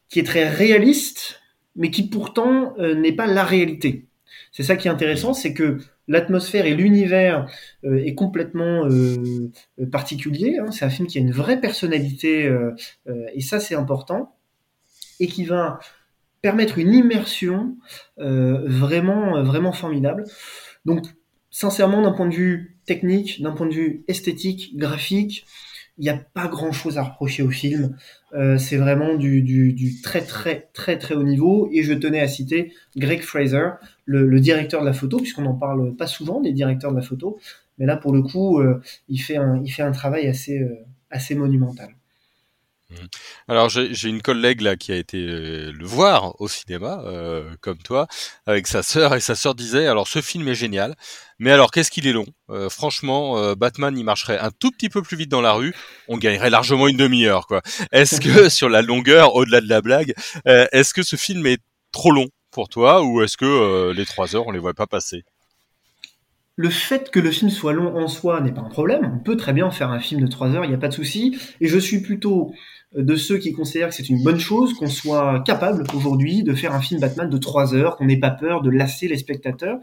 qui 0.10 0.20
est 0.20 0.24
très 0.24 0.50
réaliste, 0.50 1.40
mais 1.78 1.90
qui 1.90 2.10
pourtant 2.10 2.74
euh, 2.80 2.96
n'est 2.96 3.14
pas 3.14 3.28
la 3.28 3.46
réalité. 3.46 4.08
C'est 4.52 4.64
ça 4.64 4.76
qui 4.76 4.90
est 4.90 4.92
intéressant, 4.92 5.34
c'est 5.34 5.54
que 5.54 5.78
l'atmosphère 6.10 6.66
et 6.66 6.74
l'univers 6.74 7.50
euh, 7.86 8.04
est 8.04 8.14
complètement 8.14 8.90
particulier. 9.90 10.58
Hein. 10.60 10.72
C'est 10.72 10.84
un 10.84 10.90
film 10.90 11.08
qui 11.08 11.18
a 11.18 11.22
une 11.22 11.32
vraie 11.32 11.62
personnalité 11.62 12.54
et 13.34 13.42
ça 13.42 13.62
c'est 13.62 13.76
important 13.76 14.36
et 15.22 15.28
qui 15.28 15.46
va 15.46 15.80
permettre 16.42 16.78
une 16.78 16.94
immersion 16.94 17.78
euh, 18.20 18.64
vraiment 18.68 19.44
vraiment 19.44 19.74
formidable. 19.74 20.24
Donc 20.86 21.06
sincèrement 21.52 22.02
d'un 22.02 22.12
point 22.12 22.28
de 22.28 22.36
vue 22.36 22.78
technique, 22.86 23.42
d'un 23.42 23.52
point 23.52 23.68
de 23.68 23.74
vue 23.74 24.04
esthétique, 24.08 24.78
graphique, 24.78 25.46
il 26.00 26.04
n'y 26.04 26.10
a 26.10 26.18
pas 26.34 26.48
grand 26.48 26.72
chose 26.72 26.98
à 26.98 27.04
reprocher 27.04 27.44
au 27.44 27.50
film. 27.50 27.98
Euh, 28.34 28.58
c'est 28.58 28.78
vraiment 28.78 29.16
du, 29.16 29.42
du, 29.42 29.74
du, 29.74 30.02
très 30.02 30.22
très 30.22 30.70
très 30.74 30.98
très 30.98 31.14
haut 31.14 31.24
niveau. 31.24 31.70
Et 31.74 31.84
je 31.84 31.94
tenais 31.94 32.22
à 32.22 32.28
citer 32.28 32.74
Greg 32.96 33.22
Fraser, 33.22 33.72
le, 34.06 34.26
le 34.26 34.40
directeur 34.40 34.80
de 34.82 34.86
la 34.86 34.94
photo, 34.94 35.18
puisqu'on 35.18 35.42
n'en 35.42 35.56
parle 35.56 35.96
pas 35.98 36.08
souvent 36.08 36.40
des 36.40 36.54
directeurs 36.54 36.92
de 36.92 36.96
la 36.96 37.02
photo. 37.02 37.38
Mais 37.78 37.86
là, 37.86 37.98
pour 37.98 38.14
le 38.14 38.22
coup, 38.22 38.60
euh, 38.60 38.82
il, 39.10 39.18
fait 39.18 39.38
un, 39.38 39.62
il 39.64 39.70
fait 39.70 39.84
un 39.84 39.92
travail 39.92 40.28
assez, 40.28 40.60
euh, 40.60 40.74
assez 41.10 41.36
monumental. 41.36 41.90
Mmh. 42.90 42.96
Alors 43.48 43.70
j'ai 43.70 44.10
une 44.10 44.24
collègue 44.24 44.62
là 44.62 44.76
qui 44.76 44.92
a 44.92 44.96
été 44.96 45.18
euh, 45.20 45.72
le 45.72 45.86
voir 45.86 46.40
au 46.42 46.48
cinéma, 46.48 47.04
euh, 47.06 47.56
comme 47.62 47.78
toi, 47.78 48.08
avec 48.48 48.66
sa 48.66 48.82
sœur, 48.82 49.14
et 49.14 49.20
sa 49.20 49.36
sœur 49.36 49.54
disait 49.54 49.86
alors 49.86 50.08
ce 50.08 50.22
film 50.22 50.48
est 50.48 50.56
génial, 50.56 50.96
mais 51.38 51.52
alors 51.52 51.70
qu'est-ce 51.70 51.92
qu'il 51.92 52.08
est 52.08 52.14
long 52.14 52.26
euh, 52.50 52.68
Franchement, 52.70 53.38
euh, 53.38 53.54
Batman 53.54 53.96
il 53.96 54.04
marcherait 54.04 54.40
un 54.40 54.50
tout 54.50 54.72
petit 54.72 54.90
peu 54.90 55.04
plus 55.04 55.18
vite 55.18 55.30
dans 55.30 55.42
la 55.42 55.54
rue, 55.54 55.76
on 56.08 56.18
gagnerait 56.18 56.50
largement 56.50 56.88
une 56.88 56.98
demi-heure 56.98 57.46
quoi. 57.46 57.62
Est-ce 57.92 58.20
que 58.20 58.50
sur 58.50 58.70
la 58.70 58.82
longueur, 58.82 59.36
au-delà 59.36 59.62
de 59.62 59.70
la 59.70 59.82
blague, 59.82 60.16
est-ce 60.46 60.94
que 60.94 61.04
ce 61.04 61.16
film 61.16 61.46
est 61.46 61.62
trop 61.92 62.12
long 62.12 62.28
pour 62.50 62.70
toi, 62.70 63.04
ou 63.04 63.22
est-ce 63.22 63.38
que 63.38 63.92
les 63.92 64.06
trois 64.08 64.36
heures 64.36 64.48
on 64.48 64.52
les 64.52 64.60
voit 64.60 64.74
pas 64.74 64.88
passer? 64.88 65.24
Le 66.60 66.70
fait 66.70 67.10
que 67.10 67.22
le 67.22 67.32
film 67.32 67.50
soit 67.50 67.72
long 67.72 67.96
en 67.96 68.10
soi 68.10 68.42
n'est 68.42 68.52
pas 68.52 68.60
un 68.60 68.68
problème. 68.68 69.14
On 69.16 69.24
peut 69.24 69.38
très 69.38 69.54
bien 69.54 69.72
faire 69.72 69.92
un 69.92 70.00
film 70.02 70.20
de 70.20 70.28
trois 70.28 70.50
heures, 70.50 70.66
il 70.66 70.68
n'y 70.68 70.74
a 70.74 70.78
pas 70.78 70.90
de 70.90 70.94
souci. 70.94 71.38
Et 71.62 71.68
je 71.70 71.80
suis 71.80 72.02
plutôt 72.02 72.52
de 72.94 73.16
ceux 73.16 73.38
qui 73.38 73.54
considèrent 73.54 73.88
que 73.88 73.96
c'est 73.96 74.10
une 74.10 74.22
bonne 74.22 74.42
chose 74.42 74.74
qu'on 74.74 74.90
soit 74.90 75.42
capable 75.46 75.86
aujourd'hui 75.96 76.44
de 76.44 76.54
faire 76.54 76.76
un 76.76 76.82
film 76.82 77.00
Batman 77.00 77.30
de 77.30 77.38
trois 77.38 77.74
heures, 77.74 77.96
qu'on 77.96 78.08
n'ait 78.08 78.20
pas 78.20 78.30
peur 78.30 78.62
de 78.62 78.70
lasser 78.70 79.08
les 79.08 79.18
spectateurs. 79.18 79.80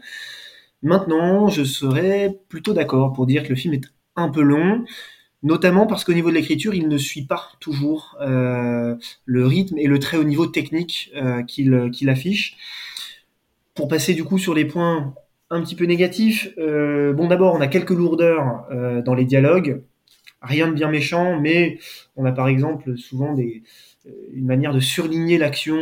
Maintenant, 0.83 1.47
je 1.47 1.63
serais 1.63 2.37
plutôt 2.47 2.73
d'accord 2.73 3.11
pour 3.11 3.25
dire 3.25 3.41
que 3.41 3.49
le 3.49 3.55
film 3.55 3.73
est 3.73 3.85
un 4.15 4.29
peu 4.29 4.43
long, 4.43 4.85
notamment 5.41 5.87
parce 5.87 6.03
qu'au 6.03 6.13
niveau 6.13 6.29
de 6.29 6.35
l'écriture, 6.35 6.75
il 6.75 6.87
ne 6.87 6.97
suit 6.99 7.25
pas 7.25 7.49
toujours 7.59 8.15
euh, 8.21 8.95
le 9.25 9.47
rythme 9.47 9.79
et 9.79 9.87
le 9.87 9.97
très 9.97 10.17
haut 10.17 10.23
niveau 10.23 10.45
technique 10.45 11.11
euh, 11.15 11.41
qu'il 11.41 11.89
qu 11.89 12.07
affiche. 12.07 12.55
Pour 13.73 13.87
passer 13.87 14.13
du 14.13 14.23
coup 14.23 14.37
sur 14.37 14.53
les 14.53 14.65
points 14.65 15.15
un 15.49 15.61
petit 15.61 15.75
peu 15.75 15.85
négatif. 15.85 16.49
Euh, 16.57 17.13
bon, 17.13 17.27
d'abord, 17.27 17.55
on 17.55 17.61
a 17.61 17.67
quelques 17.67 17.91
lourdeurs 17.91 18.65
euh, 18.71 19.01
dans 19.01 19.13
les 19.13 19.25
dialogues. 19.25 19.83
Rien 20.41 20.67
de 20.67 20.73
bien 20.73 20.89
méchant, 20.89 21.39
mais 21.39 21.79
on 22.15 22.25
a 22.25 22.31
par 22.31 22.47
exemple 22.47 22.97
souvent 22.97 23.33
des, 23.33 23.63
euh, 24.05 24.11
une 24.33 24.45
manière 24.45 24.73
de 24.73 24.79
surligner 24.79 25.37
l'action 25.37 25.77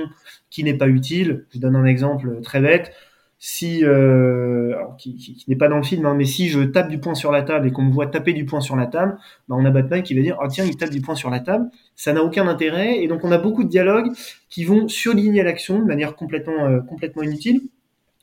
qui 0.49 0.63
n'est 0.63 0.77
pas 0.77 0.87
utile. 0.87 1.45
Je 1.53 1.59
donne 1.59 1.75
un 1.75 1.85
exemple 1.85 2.41
très 2.41 2.61
bête. 2.61 2.93
Si, 3.37 3.83
alors, 3.83 4.95
qui, 4.97 5.43
n'est 5.47 5.57
pas 5.57 5.67
dans 5.67 5.77
le 5.77 5.83
film, 5.83 6.05
hein, 6.05 6.15
mais 6.15 6.23
si 6.25 6.47
je 6.47 6.61
tape 6.61 6.89
du 6.89 6.99
poing 6.99 7.13
sur 7.13 7.31
la 7.31 7.43
table 7.43 7.67
et 7.67 7.71
qu'on 7.71 7.83
me 7.83 7.91
voit 7.91 8.07
taper 8.07 8.33
du 8.33 8.45
poing 8.45 8.61
sur 8.61 8.75
la 8.75 8.87
table, 8.87 9.17
bah, 9.47 9.55
on 9.59 9.65
a 9.65 9.69
Batman 9.71 10.01
qui 10.01 10.15
va 10.15 10.21
dire 10.21 10.37
ah 10.41 10.47
tiens 10.47 10.65
il 10.65 10.75
tape 10.77 10.89
du 10.89 11.01
poing 11.01 11.15
sur 11.15 11.29
la 11.29 11.41
table. 11.41 11.69
Ça 11.95 12.13
n'a 12.13 12.23
aucun 12.23 12.47
intérêt 12.47 13.03
et 13.03 13.07
donc 13.07 13.23
on 13.23 13.31
a 13.31 13.37
beaucoup 13.37 13.63
de 13.63 13.69
dialogues 13.69 14.09
qui 14.49 14.63
vont 14.63 14.87
surligner 14.87 15.43
l'action 15.43 15.77
de 15.77 15.83
manière 15.83 16.15
complètement 16.15 16.79
complètement 16.87 17.23
inutile 17.23 17.61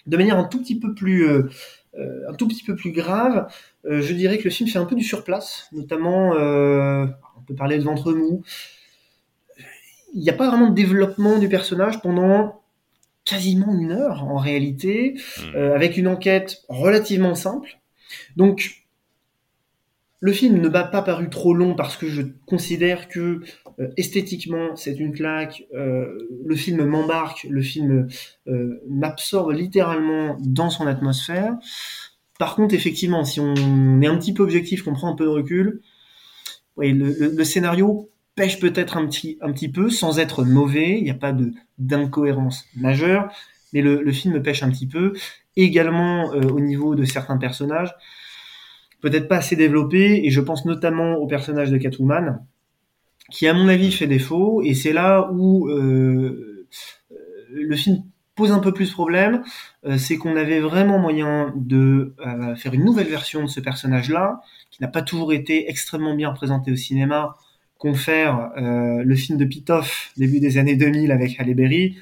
de 0.06 0.16
manière 0.16 0.38
un 0.38 0.44
tout 0.44 0.60
petit 0.60 0.78
peu 0.78 0.94
plus 0.94 1.26
euh, 1.26 1.48
euh, 1.98 2.30
un 2.30 2.32
tout 2.32 2.48
petit 2.48 2.64
peu 2.64 2.74
plus 2.74 2.90
grave, 2.90 3.48
euh, 3.84 4.00
je 4.00 4.14
dirais 4.14 4.38
que 4.38 4.44
le 4.44 4.50
film 4.50 4.68
fait 4.68 4.78
un 4.78 4.86
peu 4.86 4.94
du 4.94 5.04
surplace, 5.04 5.68
notamment 5.72 6.34
euh, 6.36 7.04
on 7.36 7.42
peut 7.42 7.54
parler 7.54 7.76
de 7.76 7.82
ventre 7.82 8.14
mou. 8.14 8.42
Il 10.14 10.22
n'y 10.22 10.30
a 10.30 10.34
pas 10.34 10.48
vraiment 10.48 10.70
de 10.70 10.74
développement 10.74 11.38
du 11.38 11.50
personnage 11.50 12.00
pendant 12.00 12.62
quasiment 13.26 13.74
une 13.78 13.92
heure 13.92 14.24
en 14.24 14.36
réalité, 14.36 15.16
mmh. 15.38 15.56
avec 15.56 15.96
une 15.98 16.08
enquête 16.08 16.62
relativement 16.68 17.34
simple. 17.34 17.78
Donc 18.36 18.81
le 20.22 20.32
film 20.32 20.60
ne 20.60 20.68
m'a 20.68 20.84
pas 20.84 21.02
paru 21.02 21.28
trop 21.28 21.52
long 21.52 21.74
parce 21.74 21.96
que 21.96 22.06
je 22.06 22.22
considère 22.46 23.08
que 23.08 23.40
euh, 23.80 23.88
esthétiquement 23.96 24.76
c'est 24.76 24.94
une 24.94 25.12
claque. 25.12 25.64
Euh, 25.74 26.16
le 26.46 26.54
film 26.54 26.84
m'embarque, 26.84 27.44
le 27.50 27.60
film 27.60 28.06
euh, 28.46 28.80
m'absorbe 28.88 29.50
littéralement 29.50 30.36
dans 30.38 30.70
son 30.70 30.86
atmosphère. 30.86 31.56
Par 32.38 32.54
contre, 32.54 32.72
effectivement, 32.72 33.24
si 33.24 33.40
on 33.40 34.00
est 34.00 34.06
un 34.06 34.16
petit 34.16 34.32
peu 34.32 34.44
objectif, 34.44 34.84
qu'on 34.84 34.92
prend 34.92 35.12
un 35.12 35.16
peu 35.16 35.24
de 35.24 35.28
recul, 35.28 35.82
le, 36.78 36.92
le, 37.36 37.44
scénario 37.44 38.08
pêche 38.36 38.60
peut-être 38.60 38.96
un 38.96 39.06
petit, 39.06 39.38
un 39.40 39.52
petit 39.52 39.68
peu 39.68 39.90
sans 39.90 40.20
être 40.20 40.44
mauvais. 40.44 40.98
Il 40.98 41.02
n'y 41.02 41.10
a 41.10 41.14
pas 41.14 41.34
d'incohérence 41.78 42.64
majeure, 42.76 43.28
mais 43.72 43.82
le, 43.82 44.00
le, 44.00 44.12
film 44.12 44.40
pêche 44.40 44.62
un 44.62 44.70
petit 44.70 44.86
peu. 44.86 45.14
Également 45.56 46.26
au 46.28 46.60
niveau 46.60 46.94
de 46.94 47.04
certains 47.04 47.38
personnages 47.38 47.92
peut-être 49.02 49.28
pas 49.28 49.36
assez 49.36 49.56
développé, 49.56 50.24
et 50.24 50.30
je 50.30 50.40
pense 50.40 50.64
notamment 50.64 51.16
au 51.16 51.26
personnage 51.26 51.70
de 51.70 51.76
Catwoman, 51.76 52.46
qui 53.30 53.46
à 53.46 53.52
mon 53.52 53.68
avis 53.68 53.92
fait 53.92 54.06
défaut, 54.06 54.62
et 54.62 54.72
c'est 54.72 54.92
là 54.94 55.28
où 55.32 55.68
euh, 55.68 56.66
le 57.50 57.76
film 57.76 58.02
pose 58.34 58.52
un 58.52 58.60
peu 58.60 58.72
plus 58.72 58.90
problème, 58.90 59.42
euh, 59.84 59.98
c'est 59.98 60.16
qu'on 60.16 60.36
avait 60.36 60.60
vraiment 60.60 60.98
moyen 60.98 61.52
de 61.56 62.14
euh, 62.26 62.54
faire 62.56 62.72
une 62.72 62.84
nouvelle 62.84 63.08
version 63.08 63.42
de 63.42 63.48
ce 63.48 63.60
personnage-là, 63.60 64.40
qui 64.70 64.80
n'a 64.82 64.88
pas 64.88 65.02
toujours 65.02 65.32
été 65.32 65.68
extrêmement 65.68 66.14
bien 66.14 66.30
représenté 66.30 66.72
au 66.72 66.76
cinéma, 66.76 67.36
confère 67.78 68.52
euh, 68.56 69.02
le 69.04 69.16
film 69.16 69.38
de 69.38 69.44
Pitoff 69.44 70.12
début 70.16 70.40
des 70.40 70.56
années 70.56 70.76
2000 70.76 71.10
avec 71.12 71.38
Halle 71.38 71.52
Berry, 71.54 71.96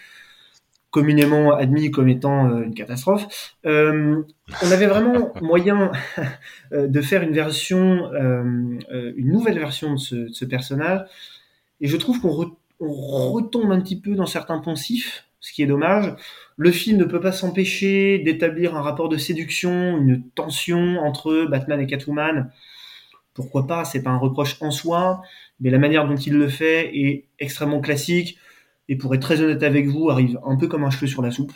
communément 0.90 1.54
admis 1.54 1.90
comme 1.90 2.08
étant 2.08 2.48
euh, 2.48 2.62
une 2.62 2.74
catastrophe. 2.74 3.56
Euh, 3.66 4.22
on 4.62 4.70
avait 4.70 4.86
vraiment 4.86 5.32
moyen 5.40 5.92
de 6.72 7.00
faire 7.00 7.22
une 7.22 7.32
version, 7.32 8.10
une 8.12 9.30
nouvelle 9.30 9.58
version 9.58 9.94
de 9.94 9.98
ce, 9.98 10.14
de 10.14 10.32
ce, 10.32 10.44
personnage, 10.44 11.04
et 11.80 11.88
je 11.88 11.96
trouve 11.96 12.20
qu'on 12.20 12.30
re, 12.30 12.56
retombe 12.80 13.70
un 13.72 13.80
petit 13.80 14.00
peu 14.00 14.14
dans 14.14 14.26
certains 14.26 14.58
poncifs, 14.58 15.26
ce 15.40 15.52
qui 15.52 15.62
est 15.62 15.66
dommage. 15.66 16.14
Le 16.56 16.70
film 16.70 16.98
ne 16.98 17.04
peut 17.04 17.20
pas 17.20 17.32
s'empêcher 17.32 18.18
d'établir 18.18 18.76
un 18.76 18.82
rapport 18.82 19.08
de 19.08 19.16
séduction, 19.16 19.98
une 19.98 20.22
tension 20.34 20.98
entre 20.98 21.46
Batman 21.46 21.80
et 21.80 21.86
Catwoman. 21.86 22.50
Pourquoi 23.34 23.66
pas 23.66 23.84
C'est 23.84 24.02
pas 24.02 24.10
un 24.10 24.18
reproche 24.18 24.56
en 24.60 24.70
soi, 24.70 25.22
mais 25.60 25.70
la 25.70 25.78
manière 25.78 26.06
dont 26.06 26.16
il 26.16 26.34
le 26.34 26.48
fait 26.48 26.90
est 26.94 27.24
extrêmement 27.38 27.80
classique 27.80 28.38
et 28.90 28.96
pour 28.96 29.14
être 29.14 29.22
très 29.22 29.40
honnête 29.40 29.62
avec 29.62 29.86
vous, 29.86 30.10
arrive 30.10 30.38
un 30.44 30.56
peu 30.56 30.68
comme 30.68 30.84
un 30.84 30.90
cheveu 30.90 31.06
sur 31.06 31.22
la 31.22 31.30
soupe. 31.30 31.52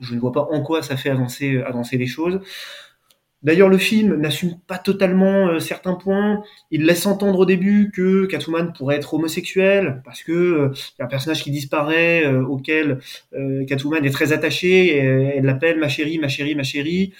Je 0.00 0.14
ne 0.14 0.20
vois 0.20 0.32
pas 0.32 0.48
en 0.50 0.62
quoi 0.62 0.82
ça 0.82 0.96
fait 0.96 1.10
avancer, 1.10 1.60
avancer 1.62 1.98
les 1.98 2.06
choses. 2.06 2.40
D'ailleurs, 3.42 3.68
le 3.68 3.78
film 3.78 4.14
n'assume 4.16 4.54
pas 4.68 4.78
totalement 4.78 5.48
euh, 5.48 5.58
certains 5.58 5.94
points. 5.94 6.42
Il 6.70 6.84
laisse 6.84 7.06
entendre 7.06 7.40
au 7.40 7.46
début 7.46 7.90
que 7.92 8.26
Catwoman 8.26 8.72
pourrait 8.72 8.96
être 8.96 9.14
homosexuel 9.14 10.00
parce 10.04 10.22
que 10.22 10.32
euh, 10.32 10.72
y 10.98 11.02
a 11.02 11.06
un 11.06 11.08
personnage 11.08 11.42
qui 11.42 11.50
disparaît 11.50 12.24
euh, 12.24 12.44
auquel 12.44 13.00
euh, 13.34 13.64
Catwoman 13.64 14.04
est 14.04 14.10
très 14.10 14.32
attachée. 14.32 14.96
Et, 14.96 14.98
elle 14.98 15.44
l'appelle 15.44 15.80
ma 15.80 15.88
chérie, 15.88 16.18
ma 16.18 16.28
chérie, 16.28 16.54
ma 16.54 16.62
chérie. 16.62 17.12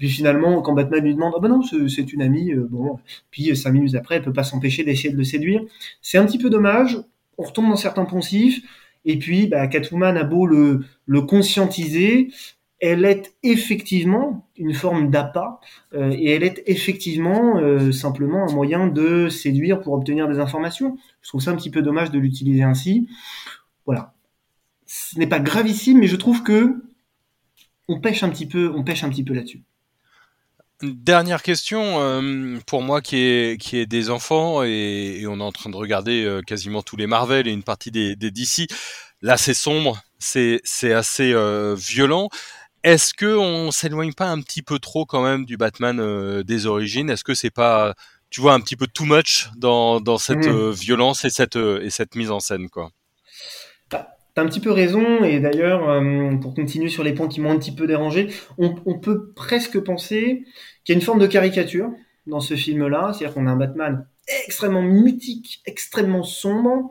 Puis 0.00 0.08
finalement, 0.08 0.62
quand 0.62 0.72
Batman 0.72 1.04
lui 1.04 1.14
demande, 1.14 1.34
ah 1.36 1.40
ben 1.40 1.50
non, 1.50 1.60
c'est 1.62 2.12
une 2.14 2.22
amie, 2.22 2.52
euh, 2.52 2.66
bon, 2.70 2.98
puis 3.30 3.54
cinq 3.54 3.72
minutes 3.72 3.94
après, 3.94 4.16
elle 4.16 4.22
peut 4.22 4.32
pas 4.32 4.44
s'empêcher 4.44 4.82
d'essayer 4.82 5.10
de 5.10 5.16
le 5.18 5.24
séduire. 5.24 5.60
C'est 6.00 6.16
un 6.16 6.24
petit 6.24 6.38
peu 6.38 6.48
dommage. 6.48 6.96
On 7.38 7.44
retombe 7.44 7.68
dans 7.68 7.76
certains 7.76 8.04
poncifs. 8.04 8.62
Et 9.04 9.18
puis, 9.18 9.46
bah, 9.46 9.66
Catwoman 9.66 10.16
a 10.16 10.24
beau 10.24 10.46
le, 10.46 10.84
le 11.06 11.22
conscientiser, 11.22 12.30
elle 12.80 13.04
est 13.04 13.34
effectivement 13.42 14.48
une 14.56 14.72
forme 14.72 15.10
d'appât 15.10 15.60
euh, 15.94 16.10
et 16.12 16.30
elle 16.30 16.42
est 16.42 16.62
effectivement 16.66 17.58
euh, 17.58 17.92
simplement 17.92 18.48
un 18.48 18.52
moyen 18.52 18.86
de 18.86 19.28
séduire 19.28 19.80
pour 19.80 19.92
obtenir 19.92 20.28
des 20.28 20.38
informations. 20.38 20.96
Je 21.20 21.28
trouve 21.28 21.42
ça 21.42 21.50
un 21.50 21.56
petit 21.56 21.70
peu 21.70 21.82
dommage 21.82 22.10
de 22.10 22.18
l'utiliser 22.18 22.62
ainsi. 22.62 23.08
Voilà. 23.84 24.14
Ce 24.86 25.18
n'est 25.18 25.26
pas 25.26 25.40
gravissime, 25.40 25.98
mais 25.98 26.06
je 26.06 26.16
trouve 26.16 26.42
que 26.42 26.82
on 27.86 28.00
pêche 28.00 28.22
un 28.22 28.30
petit 28.30 28.46
peu, 28.46 28.72
on 28.74 28.82
pêche 28.82 29.04
un 29.04 29.10
petit 29.10 29.24
peu 29.24 29.34
là-dessus. 29.34 29.62
Dernière 30.82 31.42
question 31.42 32.00
euh, 32.00 32.58
pour 32.66 32.80
moi 32.80 33.02
qui 33.02 33.16
est 33.16 33.60
qui 33.60 33.76
est 33.76 33.84
des 33.84 34.08
enfants 34.08 34.64
et, 34.64 35.18
et, 35.20 35.26
on 35.26 35.38
est 35.38 35.42
en 35.42 35.52
train 35.52 35.68
de 35.68 35.76
regarder 35.76 36.24
euh, 36.24 36.40
quasiment 36.40 36.80
tous 36.80 36.96
les 36.96 37.06
Marvel 37.06 37.46
et 37.46 37.52
une 37.52 37.62
partie 37.62 37.90
des, 37.90 38.16
des 38.16 38.30
DC. 38.30 38.66
Là, 39.20 39.36
c'est 39.36 39.52
sombre, 39.52 40.00
c'est 40.18 40.60
c'est 40.64 40.94
assez 40.94 41.34
euh, 41.34 41.74
violent. 41.78 42.30
Est-ce 42.82 43.12
que 43.12 43.36
on 43.36 43.70
s'éloigne 43.72 44.14
pas 44.14 44.28
un 44.28 44.40
petit 44.40 44.62
peu 44.62 44.78
trop 44.78 45.04
quand 45.04 45.22
même 45.22 45.44
du 45.44 45.58
Batman 45.58 46.00
euh, 46.00 46.42
des 46.44 46.64
origines? 46.64 47.10
Est-ce 47.10 47.24
que 47.24 47.34
c'est 47.34 47.50
pas 47.50 47.94
tu 48.30 48.40
vois 48.40 48.54
un 48.54 48.60
petit 48.60 48.76
peu 48.76 48.86
too 48.86 49.04
much 49.04 49.50
dans 49.56 50.00
dans 50.00 50.16
cette 50.16 50.46
mmh. 50.46 50.70
violence 50.70 51.26
et 51.26 51.30
cette 51.30 51.56
et 51.56 51.90
cette 51.90 52.14
mise 52.14 52.30
en 52.30 52.40
scène 52.40 52.70
quoi? 52.70 52.90
Un 54.40 54.46
petit 54.46 54.60
peu 54.60 54.70
raison, 54.70 55.22
et 55.22 55.38
d'ailleurs, 55.38 55.88
euh, 55.90 56.34
pour 56.36 56.54
continuer 56.54 56.88
sur 56.88 57.04
les 57.04 57.12
points 57.12 57.28
qui 57.28 57.40
m'ont 57.40 57.50
un 57.50 57.58
petit 57.58 57.74
peu 57.74 57.86
dérangé, 57.86 58.28
on, 58.58 58.98
peut 58.98 59.32
presque 59.34 59.78
penser 59.80 60.44
qu'il 60.84 60.94
y 60.94 60.96
a 60.96 60.98
une 60.98 61.04
forme 61.04 61.18
de 61.18 61.26
caricature 61.26 61.90
dans 62.26 62.40
ce 62.40 62.54
film-là, 62.54 63.12
c'est-à-dire 63.12 63.34
qu'on 63.34 63.46
a 63.46 63.50
un 63.50 63.56
Batman 63.56 64.06
extrêmement 64.46 64.82
mutique, 64.82 65.62
extrêmement 65.66 66.22
sombre, 66.22 66.90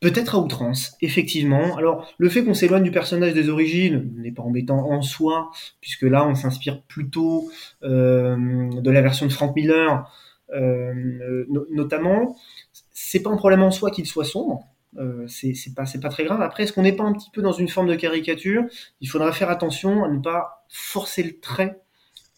peut-être 0.00 0.36
à 0.36 0.38
outrance, 0.38 0.96
effectivement. 1.00 1.76
Alors, 1.76 2.12
le 2.18 2.28
fait 2.28 2.44
qu'on 2.44 2.54
s'éloigne 2.54 2.84
du 2.84 2.92
personnage 2.92 3.34
des 3.34 3.48
origines 3.48 4.12
n'est 4.16 4.32
pas 4.32 4.42
embêtant 4.42 4.90
en 4.90 5.02
soi, 5.02 5.50
puisque 5.80 6.02
là, 6.02 6.24
on 6.26 6.36
s'inspire 6.36 6.82
plutôt 6.82 7.50
euh, 7.82 8.70
de 8.70 8.90
la 8.90 9.00
version 9.00 9.26
de 9.26 9.32
Frank 9.32 9.56
Miller, 9.56 10.08
euh, 10.54 11.44
no 11.48 11.66
notamment. 11.70 12.36
C'est 12.92 13.22
pas 13.22 13.30
un 13.30 13.36
problème 13.36 13.62
en 13.62 13.70
soi 13.70 13.90
qu'il 13.90 14.06
soit 14.06 14.24
sombre, 14.24 14.64
euh, 14.96 15.26
c'est 15.28 15.54
pas, 15.74 15.84
pas 16.00 16.08
très 16.08 16.24
grave. 16.24 16.40
Après, 16.40 16.62
est-ce 16.62 16.72
qu'on 16.72 16.82
n'est 16.82 16.96
pas 16.96 17.04
un 17.04 17.12
petit 17.12 17.30
peu 17.30 17.42
dans 17.42 17.52
une 17.52 17.68
forme 17.68 17.88
de 17.88 17.94
caricature? 17.94 18.64
Il 19.00 19.08
faudra 19.08 19.32
faire 19.32 19.50
attention 19.50 20.04
à 20.04 20.08
ne 20.08 20.18
pas 20.18 20.64
forcer 20.68 21.22
le 21.22 21.38
trait 21.38 21.80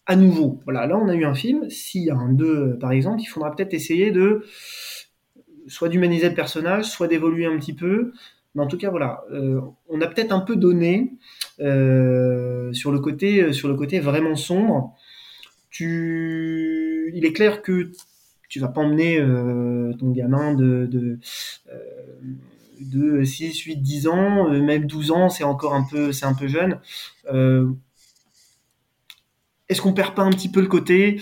à 0.05 0.15
nouveau. 0.15 0.59
Voilà, 0.65 0.87
là 0.87 0.97
on 0.97 1.07
a 1.07 1.15
eu 1.15 1.25
un 1.25 1.33
film, 1.33 1.69
s'il 1.69 2.03
y 2.03 2.09
a 2.09 2.15
un 2.15 2.33
2 2.33 2.77
par 2.79 2.91
exemple, 2.91 3.21
il 3.21 3.25
faudra 3.25 3.55
peut-être 3.55 3.73
essayer 3.73 4.11
de 4.11 4.43
soit 5.67 5.89
d'humaniser 5.89 6.29
le 6.29 6.35
personnage, 6.35 6.85
soit 6.85 7.07
d'évoluer 7.07 7.45
un 7.45 7.57
petit 7.57 7.73
peu. 7.73 8.11
Mais 8.53 8.63
en 8.63 8.67
tout 8.67 8.77
cas, 8.77 8.89
voilà, 8.89 9.23
euh, 9.31 9.61
on 9.87 10.01
a 10.01 10.07
peut-être 10.07 10.33
un 10.33 10.41
peu 10.41 10.57
donné 10.57 11.13
euh, 11.61 12.73
sur, 12.73 12.91
le 12.91 12.99
côté, 12.99 13.53
sur 13.53 13.69
le 13.69 13.75
côté 13.75 13.99
vraiment 13.99 14.35
sombre. 14.35 14.95
Tu... 15.69 17.13
Il 17.15 17.25
est 17.25 17.31
clair 17.31 17.61
que 17.61 17.91
tu 18.51 18.59
vas 18.59 18.67
pas 18.67 18.81
emmener 18.81 19.17
euh, 19.17 19.93
ton 19.93 20.11
gamin 20.11 20.53
de, 20.53 20.89
euh, 21.71 21.79
de 22.81 23.23
6, 23.23 23.59
8, 23.59 23.77
10 23.77 24.07
ans, 24.07 24.49
euh, 24.49 24.61
même 24.61 24.85
12 24.85 25.11
ans, 25.11 25.29
c'est 25.29 25.43
encore 25.43 25.73
un 25.73 25.83
peu, 25.83 26.11
c'est 26.11 26.25
un 26.25 26.33
peu 26.33 26.47
jeune. 26.47 26.79
Euh, 27.31 27.67
Est-ce 29.69 29.81
qu'on 29.81 29.93
perd 29.93 30.15
pas 30.15 30.23
un 30.23 30.31
petit 30.31 30.49
peu 30.49 30.61
le 30.61 30.67
côté, 30.67 31.21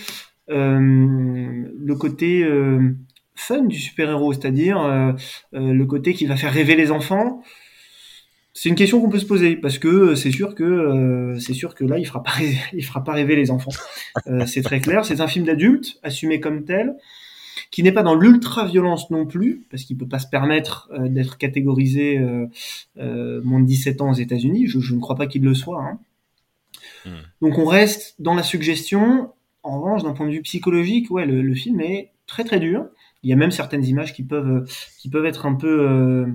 euh, 0.50 0.78
le 0.78 1.94
côté 1.94 2.46
fun 3.34 3.62
du 3.62 3.78
super-héros, 3.78 4.32
c'est-à-dire 4.32 5.16
le 5.52 5.84
côté 5.84 6.14
qui 6.14 6.26
va 6.26 6.36
faire 6.36 6.52
rêver 6.52 6.74
les 6.76 6.90
enfants? 6.90 7.42
C'est 8.52 8.68
une 8.68 8.74
question 8.74 9.00
qu'on 9.00 9.08
peut 9.08 9.20
se 9.20 9.26
poser 9.26 9.56
parce 9.56 9.78
que 9.78 10.16
c'est 10.16 10.32
sûr 10.32 10.54
que 10.56 11.36
c'est 11.38 11.54
sûr 11.54 11.74
que 11.74 11.84
là 11.84 11.98
il 11.98 12.04
fera 12.04 12.22
pas 12.22 12.32
il 12.72 12.84
fera 12.84 13.04
pas 13.04 13.12
rêver 13.12 13.36
les 13.36 13.50
enfants. 13.50 13.70
C'est 14.46 14.62
très 14.62 14.80
clair. 14.80 15.04
C'est 15.04 15.20
un 15.20 15.28
film 15.28 15.44
d'adulte 15.44 15.98
assumé 16.02 16.40
comme 16.40 16.64
tel, 16.64 16.96
qui 17.70 17.82
n'est 17.82 17.92
pas 17.92 18.02
dans 18.02 18.14
l'ultra 18.14 18.66
violence 18.66 19.10
non 19.10 19.26
plus 19.26 19.66
parce 19.70 19.84
qu'il 19.84 19.96
peut 19.96 20.08
pas 20.08 20.18
se 20.18 20.28
permettre 20.28 20.90
euh, 20.92 21.08
d'être 21.08 21.38
catégorisé 21.38 22.18
moins 22.96 23.60
de 23.60 23.66
17 23.66 24.00
ans 24.00 24.10
aux 24.10 24.14
États-Unis. 24.14 24.66
Je, 24.66 24.80
je, 24.80 24.94
ne 24.94 25.00
crois 25.00 25.16
pas 25.16 25.26
qu'il 25.26 25.42
le 25.42 25.54
soit. 25.54 25.82
Hein. 25.82 25.98
Mmh. 27.06 27.10
Donc 27.42 27.58
on 27.58 27.64
reste 27.64 28.20
dans 28.20 28.34
la 28.34 28.42
suggestion. 28.42 29.32
En 29.62 29.80
revanche, 29.80 30.02
d'un 30.02 30.12
point 30.12 30.26
de 30.26 30.32
vue 30.32 30.42
psychologique, 30.42 31.10
ouais, 31.10 31.26
le, 31.26 31.42
le, 31.42 31.54
film 31.54 31.80
est 31.80 32.12
très 32.26 32.44
très 32.44 32.60
dur. 32.60 32.86
Il 33.22 33.28
y 33.28 33.32
a 33.32 33.36
même 33.36 33.50
certaines 33.50 33.84
images 33.84 34.14
qui 34.14 34.22
peuvent 34.22 34.66
qui 34.98 35.10
peuvent 35.10 35.26
être 35.26 35.46
un 35.46 35.54
peu 35.54 36.26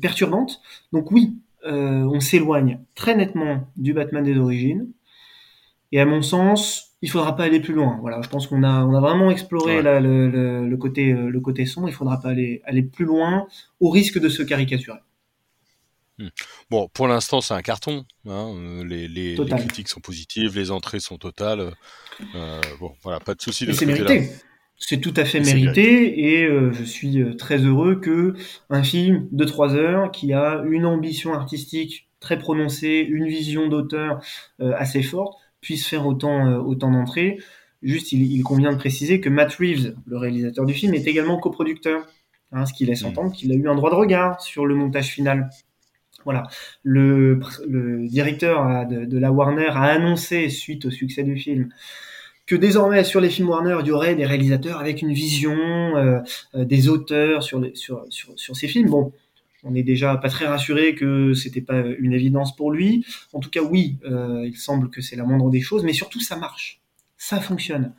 perturbante. 0.00 0.60
Donc 0.92 1.12
oui, 1.12 1.36
euh, 1.64 2.02
on 2.04 2.20
s'éloigne 2.20 2.80
très 2.94 3.14
nettement 3.14 3.68
du 3.76 3.92
Batman 3.92 4.24
des 4.24 4.36
origines. 4.36 4.88
Et 5.92 6.00
à 6.00 6.06
mon 6.06 6.22
sens, 6.22 6.91
il 7.02 7.10
faudra 7.10 7.36
pas 7.36 7.44
aller 7.44 7.60
plus 7.60 7.74
loin. 7.74 7.98
Voilà, 8.00 8.22
je 8.22 8.28
pense 8.28 8.46
qu'on 8.46 8.62
a, 8.62 8.84
on 8.84 8.94
a 8.94 9.00
vraiment 9.00 9.30
exploré 9.30 9.76
ouais. 9.76 9.82
la, 9.82 10.00
le, 10.00 10.30
le, 10.30 10.68
le, 10.68 10.76
côté, 10.76 11.12
le 11.12 11.40
côté 11.40 11.66
sombre. 11.66 11.88
Il 11.88 11.94
faudra 11.94 12.20
pas 12.20 12.30
aller, 12.30 12.62
aller 12.64 12.82
plus 12.82 13.04
loin 13.04 13.46
au 13.80 13.90
risque 13.90 14.18
de 14.18 14.28
se 14.28 14.42
caricaturer. 14.42 14.98
Hmm. 16.18 16.28
Bon, 16.70 16.88
pour 16.92 17.08
l'instant, 17.08 17.40
c'est 17.40 17.54
un 17.54 17.62
carton. 17.62 18.04
Hein. 18.28 18.54
Les, 18.86 19.08
les, 19.08 19.36
les, 19.36 19.46
critiques 19.46 19.88
sont 19.88 20.00
positives, 20.00 20.56
les 20.56 20.70
entrées 20.70 21.00
sont 21.00 21.18
totales. 21.18 21.72
Euh, 22.34 22.60
bon, 22.78 22.92
voilà, 23.02 23.18
pas 23.20 23.34
de 23.34 23.42
souci 23.42 23.66
de 23.66 23.72
ce 23.72 23.84
côté-là. 23.84 24.22
C'est 24.84 25.00
tout 25.00 25.14
à 25.16 25.24
fait 25.24 25.38
mérité 25.38 26.34
et 26.34 26.44
euh, 26.44 26.72
je 26.72 26.82
suis 26.82 27.22
euh, 27.22 27.34
très 27.34 27.58
heureux 27.58 28.00
que 28.00 28.34
un 28.68 28.82
film 28.82 29.28
de 29.30 29.44
trois 29.44 29.76
heures 29.76 30.10
qui 30.10 30.32
a 30.32 30.60
une 30.68 30.86
ambition 30.86 31.34
artistique 31.34 32.08
très 32.18 32.36
prononcée, 32.36 33.06
une 33.08 33.28
vision 33.28 33.68
d'auteur 33.68 34.20
euh, 34.60 34.72
assez 34.76 35.04
forte, 35.04 35.38
puisse 35.62 35.86
faire 35.86 36.06
autant, 36.06 36.46
euh, 36.46 36.58
autant 36.58 36.90
d'entrées. 36.90 37.38
Juste, 37.82 38.12
il, 38.12 38.30
il, 38.30 38.42
convient 38.42 38.72
de 38.72 38.76
préciser 38.76 39.20
que 39.20 39.30
Matt 39.30 39.54
Reeves, 39.54 39.94
le 40.06 40.18
réalisateur 40.18 40.66
du 40.66 40.74
film, 40.74 40.92
est 40.92 41.06
également 41.06 41.38
coproducteur, 41.38 42.06
hein, 42.52 42.66
ce 42.66 42.74
qui 42.74 42.84
laisse 42.84 43.02
mmh. 43.02 43.06
entendre 43.06 43.32
qu'il 43.32 43.50
a 43.50 43.54
eu 43.54 43.68
un 43.68 43.74
droit 43.74 43.90
de 43.90 43.96
regard 43.96 44.42
sur 44.42 44.66
le 44.66 44.74
montage 44.74 45.08
final. 45.08 45.48
Voilà, 46.24 46.44
le, 46.82 47.40
le 47.66 48.06
directeur 48.06 48.86
de, 48.86 49.06
de, 49.06 49.18
la 49.18 49.32
Warner 49.32 49.70
a 49.70 49.84
annoncé, 49.84 50.50
suite 50.50 50.84
au 50.84 50.90
succès 50.90 51.24
du 51.24 51.36
film, 51.36 51.70
que 52.46 52.54
désormais 52.54 53.04
sur 53.04 53.20
les 53.20 53.30
films 53.30 53.48
Warner, 53.48 53.78
il 53.80 53.86
y 53.86 53.90
aurait 53.90 54.14
des 54.14 54.26
réalisateurs 54.26 54.78
avec 54.78 55.02
une 55.02 55.12
vision, 55.12 55.56
euh, 55.96 56.20
euh, 56.54 56.64
des 56.64 56.88
auteurs 56.88 57.42
sur, 57.42 57.60
les, 57.60 57.74
sur, 57.74 58.04
sur, 58.10 58.32
sur, 58.36 58.56
ces 58.56 58.68
films. 58.68 58.90
Bon, 58.90 59.12
on 59.62 59.74
est 59.74 59.82
déjà 59.82 60.16
pas 60.16 60.28
très 60.28 60.46
rassuré 60.46 60.94
que 60.94 61.34
c'était 61.34 61.60
pas 61.60 61.82
une 61.98 62.12
évidence 62.12 62.56
pour 62.56 62.72
lui. 62.72 63.04
En 63.32 63.40
tout 63.40 63.50
cas, 63.50 63.62
oui, 63.62 63.98
euh, 64.04 64.44
il 64.46 64.56
semble 64.56 64.90
que 64.90 65.00
c'est 65.00 65.16
la 65.16 65.24
moindre 65.24 65.50
des 65.50 65.60
choses, 65.60 65.84
mais 65.84 65.92
surtout 65.92 66.20
ça 66.20 66.36
marche. 66.36 66.80
ça 67.16 67.40
fonctionne. 67.40 67.94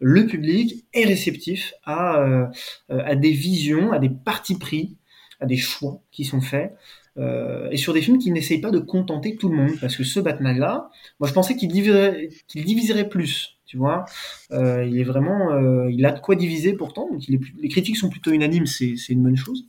Le 0.00 0.26
public 0.26 0.84
est 0.92 1.04
réceptif 1.04 1.74
à, 1.84 2.20
euh, 2.20 2.46
à 2.88 3.16
des 3.16 3.32
visions, 3.32 3.90
à 3.92 3.98
des 3.98 4.10
partis 4.10 4.56
pris, 4.56 4.96
à 5.40 5.46
des 5.46 5.56
choix 5.56 6.02
qui 6.12 6.24
sont 6.24 6.40
faits. 6.40 6.72
Euh, 7.18 7.68
et 7.70 7.76
sur 7.76 7.92
des 7.92 8.00
films 8.00 8.18
qui 8.18 8.30
n'essayent 8.30 8.60
pas 8.60 8.70
de 8.70 8.78
contenter 8.78 9.36
tout 9.36 9.48
le 9.48 9.56
monde. 9.56 9.72
Parce 9.80 9.96
que 9.96 10.04
ce 10.04 10.20
Batman-là, 10.20 10.90
moi 11.18 11.28
je 11.28 11.32
pensais 11.32 11.56
qu'il 11.56 11.68
diviserait, 11.68 12.28
diviserait 12.54 13.08
plus. 13.08 13.56
Tu 13.66 13.76
vois, 13.76 14.06
euh, 14.50 14.86
il 14.86 14.98
est 14.98 15.04
vraiment, 15.04 15.52
euh, 15.52 15.90
il 15.90 16.06
a 16.06 16.12
de 16.12 16.20
quoi 16.20 16.36
diviser 16.36 16.72
pourtant. 16.72 17.08
Donc 17.10 17.28
il 17.28 17.34
est, 17.34 17.40
les 17.60 17.68
critiques 17.68 17.96
sont 17.98 18.08
plutôt 18.08 18.30
unanimes, 18.30 18.66
c'est, 18.66 18.96
c'est 18.96 19.12
une 19.12 19.22
bonne 19.22 19.36
chose. 19.36 19.66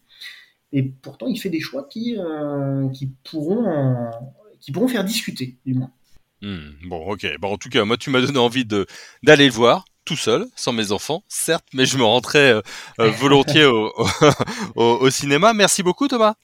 Et 0.71 0.83
pourtant, 0.83 1.27
il 1.27 1.37
fait 1.39 1.49
des 1.49 1.61
choix 1.61 1.87
qui, 1.89 2.15
euh, 2.17 2.87
qui 2.89 3.07
pourront, 3.23 4.11
qui 4.59 4.71
pourront 4.71 4.87
faire 4.87 5.03
discuter, 5.03 5.57
du 5.65 5.73
moins. 5.73 5.91
Hmm, 6.41 6.71
bon, 6.85 7.11
ok. 7.11 7.27
Bon, 7.39 7.53
en 7.53 7.57
tout 7.57 7.69
cas, 7.69 7.83
moi, 7.85 7.97
tu 7.97 8.09
m'as 8.09 8.21
donné 8.21 8.39
envie 8.39 8.65
de 8.65 8.85
d'aller 9.23 9.45
le 9.45 9.51
voir 9.51 9.85
tout 10.05 10.15
seul, 10.15 10.47
sans 10.55 10.71
mes 10.71 10.91
enfants, 10.91 11.23
certes, 11.27 11.67
mais 11.73 11.85
je 11.85 11.97
me 11.97 12.03
rentrais 12.03 12.53
euh, 12.53 12.61
euh, 12.99 13.11
volontiers 13.19 13.65
au, 13.65 13.93
au, 14.75 14.83
au 14.83 15.09
cinéma. 15.09 15.53
Merci 15.53 15.83
beaucoup, 15.83 16.07
Thomas. 16.07 16.35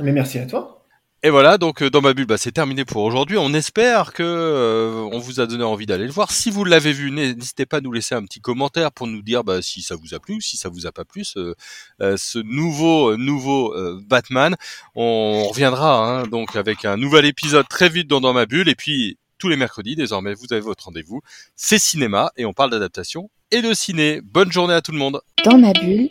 Mais 0.00 0.12
merci 0.12 0.38
à 0.38 0.46
toi. 0.46 0.77
Et 1.24 1.30
voilà, 1.30 1.58
donc 1.58 1.82
euh, 1.82 1.90
dans 1.90 2.00
ma 2.00 2.14
bulle, 2.14 2.26
bah, 2.26 2.38
c'est 2.38 2.52
terminé 2.52 2.84
pour 2.84 3.02
aujourd'hui. 3.02 3.38
On 3.38 3.52
espère 3.52 4.12
que 4.12 4.22
euh, 4.22 5.08
on 5.10 5.18
vous 5.18 5.40
a 5.40 5.46
donné 5.46 5.64
envie 5.64 5.84
d'aller 5.84 6.04
le 6.04 6.12
voir. 6.12 6.30
Si 6.30 6.48
vous 6.48 6.64
l'avez 6.64 6.92
vu, 6.92 7.10
n'hésitez 7.10 7.66
pas 7.66 7.78
à 7.78 7.80
nous 7.80 7.90
laisser 7.90 8.14
un 8.14 8.22
petit 8.24 8.40
commentaire 8.40 8.92
pour 8.92 9.08
nous 9.08 9.20
dire 9.20 9.42
bah, 9.42 9.60
si 9.60 9.82
ça 9.82 9.96
vous 9.96 10.14
a 10.14 10.20
plu 10.20 10.36
ou 10.36 10.40
si 10.40 10.56
ça 10.56 10.68
vous 10.68 10.86
a 10.86 10.92
pas 10.92 11.04
plu 11.04 11.24
ce, 11.24 11.54
euh, 12.00 12.16
ce 12.16 12.38
nouveau 12.38 13.16
nouveau 13.16 13.74
euh, 13.74 14.00
Batman. 14.06 14.54
On 14.94 15.42
reviendra 15.48 16.20
hein, 16.20 16.22
donc 16.28 16.54
avec 16.54 16.84
un 16.84 16.96
nouvel 16.96 17.24
épisode 17.24 17.66
très 17.68 17.88
vite 17.88 18.06
dans 18.06 18.20
dans 18.20 18.32
ma 18.32 18.46
bulle 18.46 18.68
et 18.68 18.76
puis 18.76 19.18
tous 19.38 19.48
les 19.48 19.56
mercredis 19.56 19.96
désormais 19.96 20.34
vous 20.34 20.52
avez 20.52 20.60
votre 20.60 20.84
rendez-vous. 20.84 21.20
C'est 21.56 21.80
cinéma 21.80 22.30
et 22.36 22.44
on 22.44 22.52
parle 22.52 22.70
d'adaptation 22.70 23.28
et 23.50 23.60
de 23.60 23.74
ciné. 23.74 24.20
Bonne 24.22 24.52
journée 24.52 24.74
à 24.74 24.82
tout 24.82 24.92
le 24.92 24.98
monde. 24.98 25.20
Dans 25.44 25.58
ma 25.58 25.72
bulle, 25.72 26.10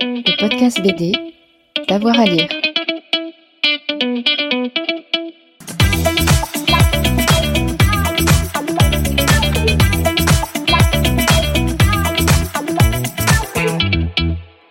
le 0.00 0.40
podcast 0.40 0.80
BD, 0.80 1.12
d'avoir 1.88 2.18
à 2.18 2.24
lire. 2.24 2.48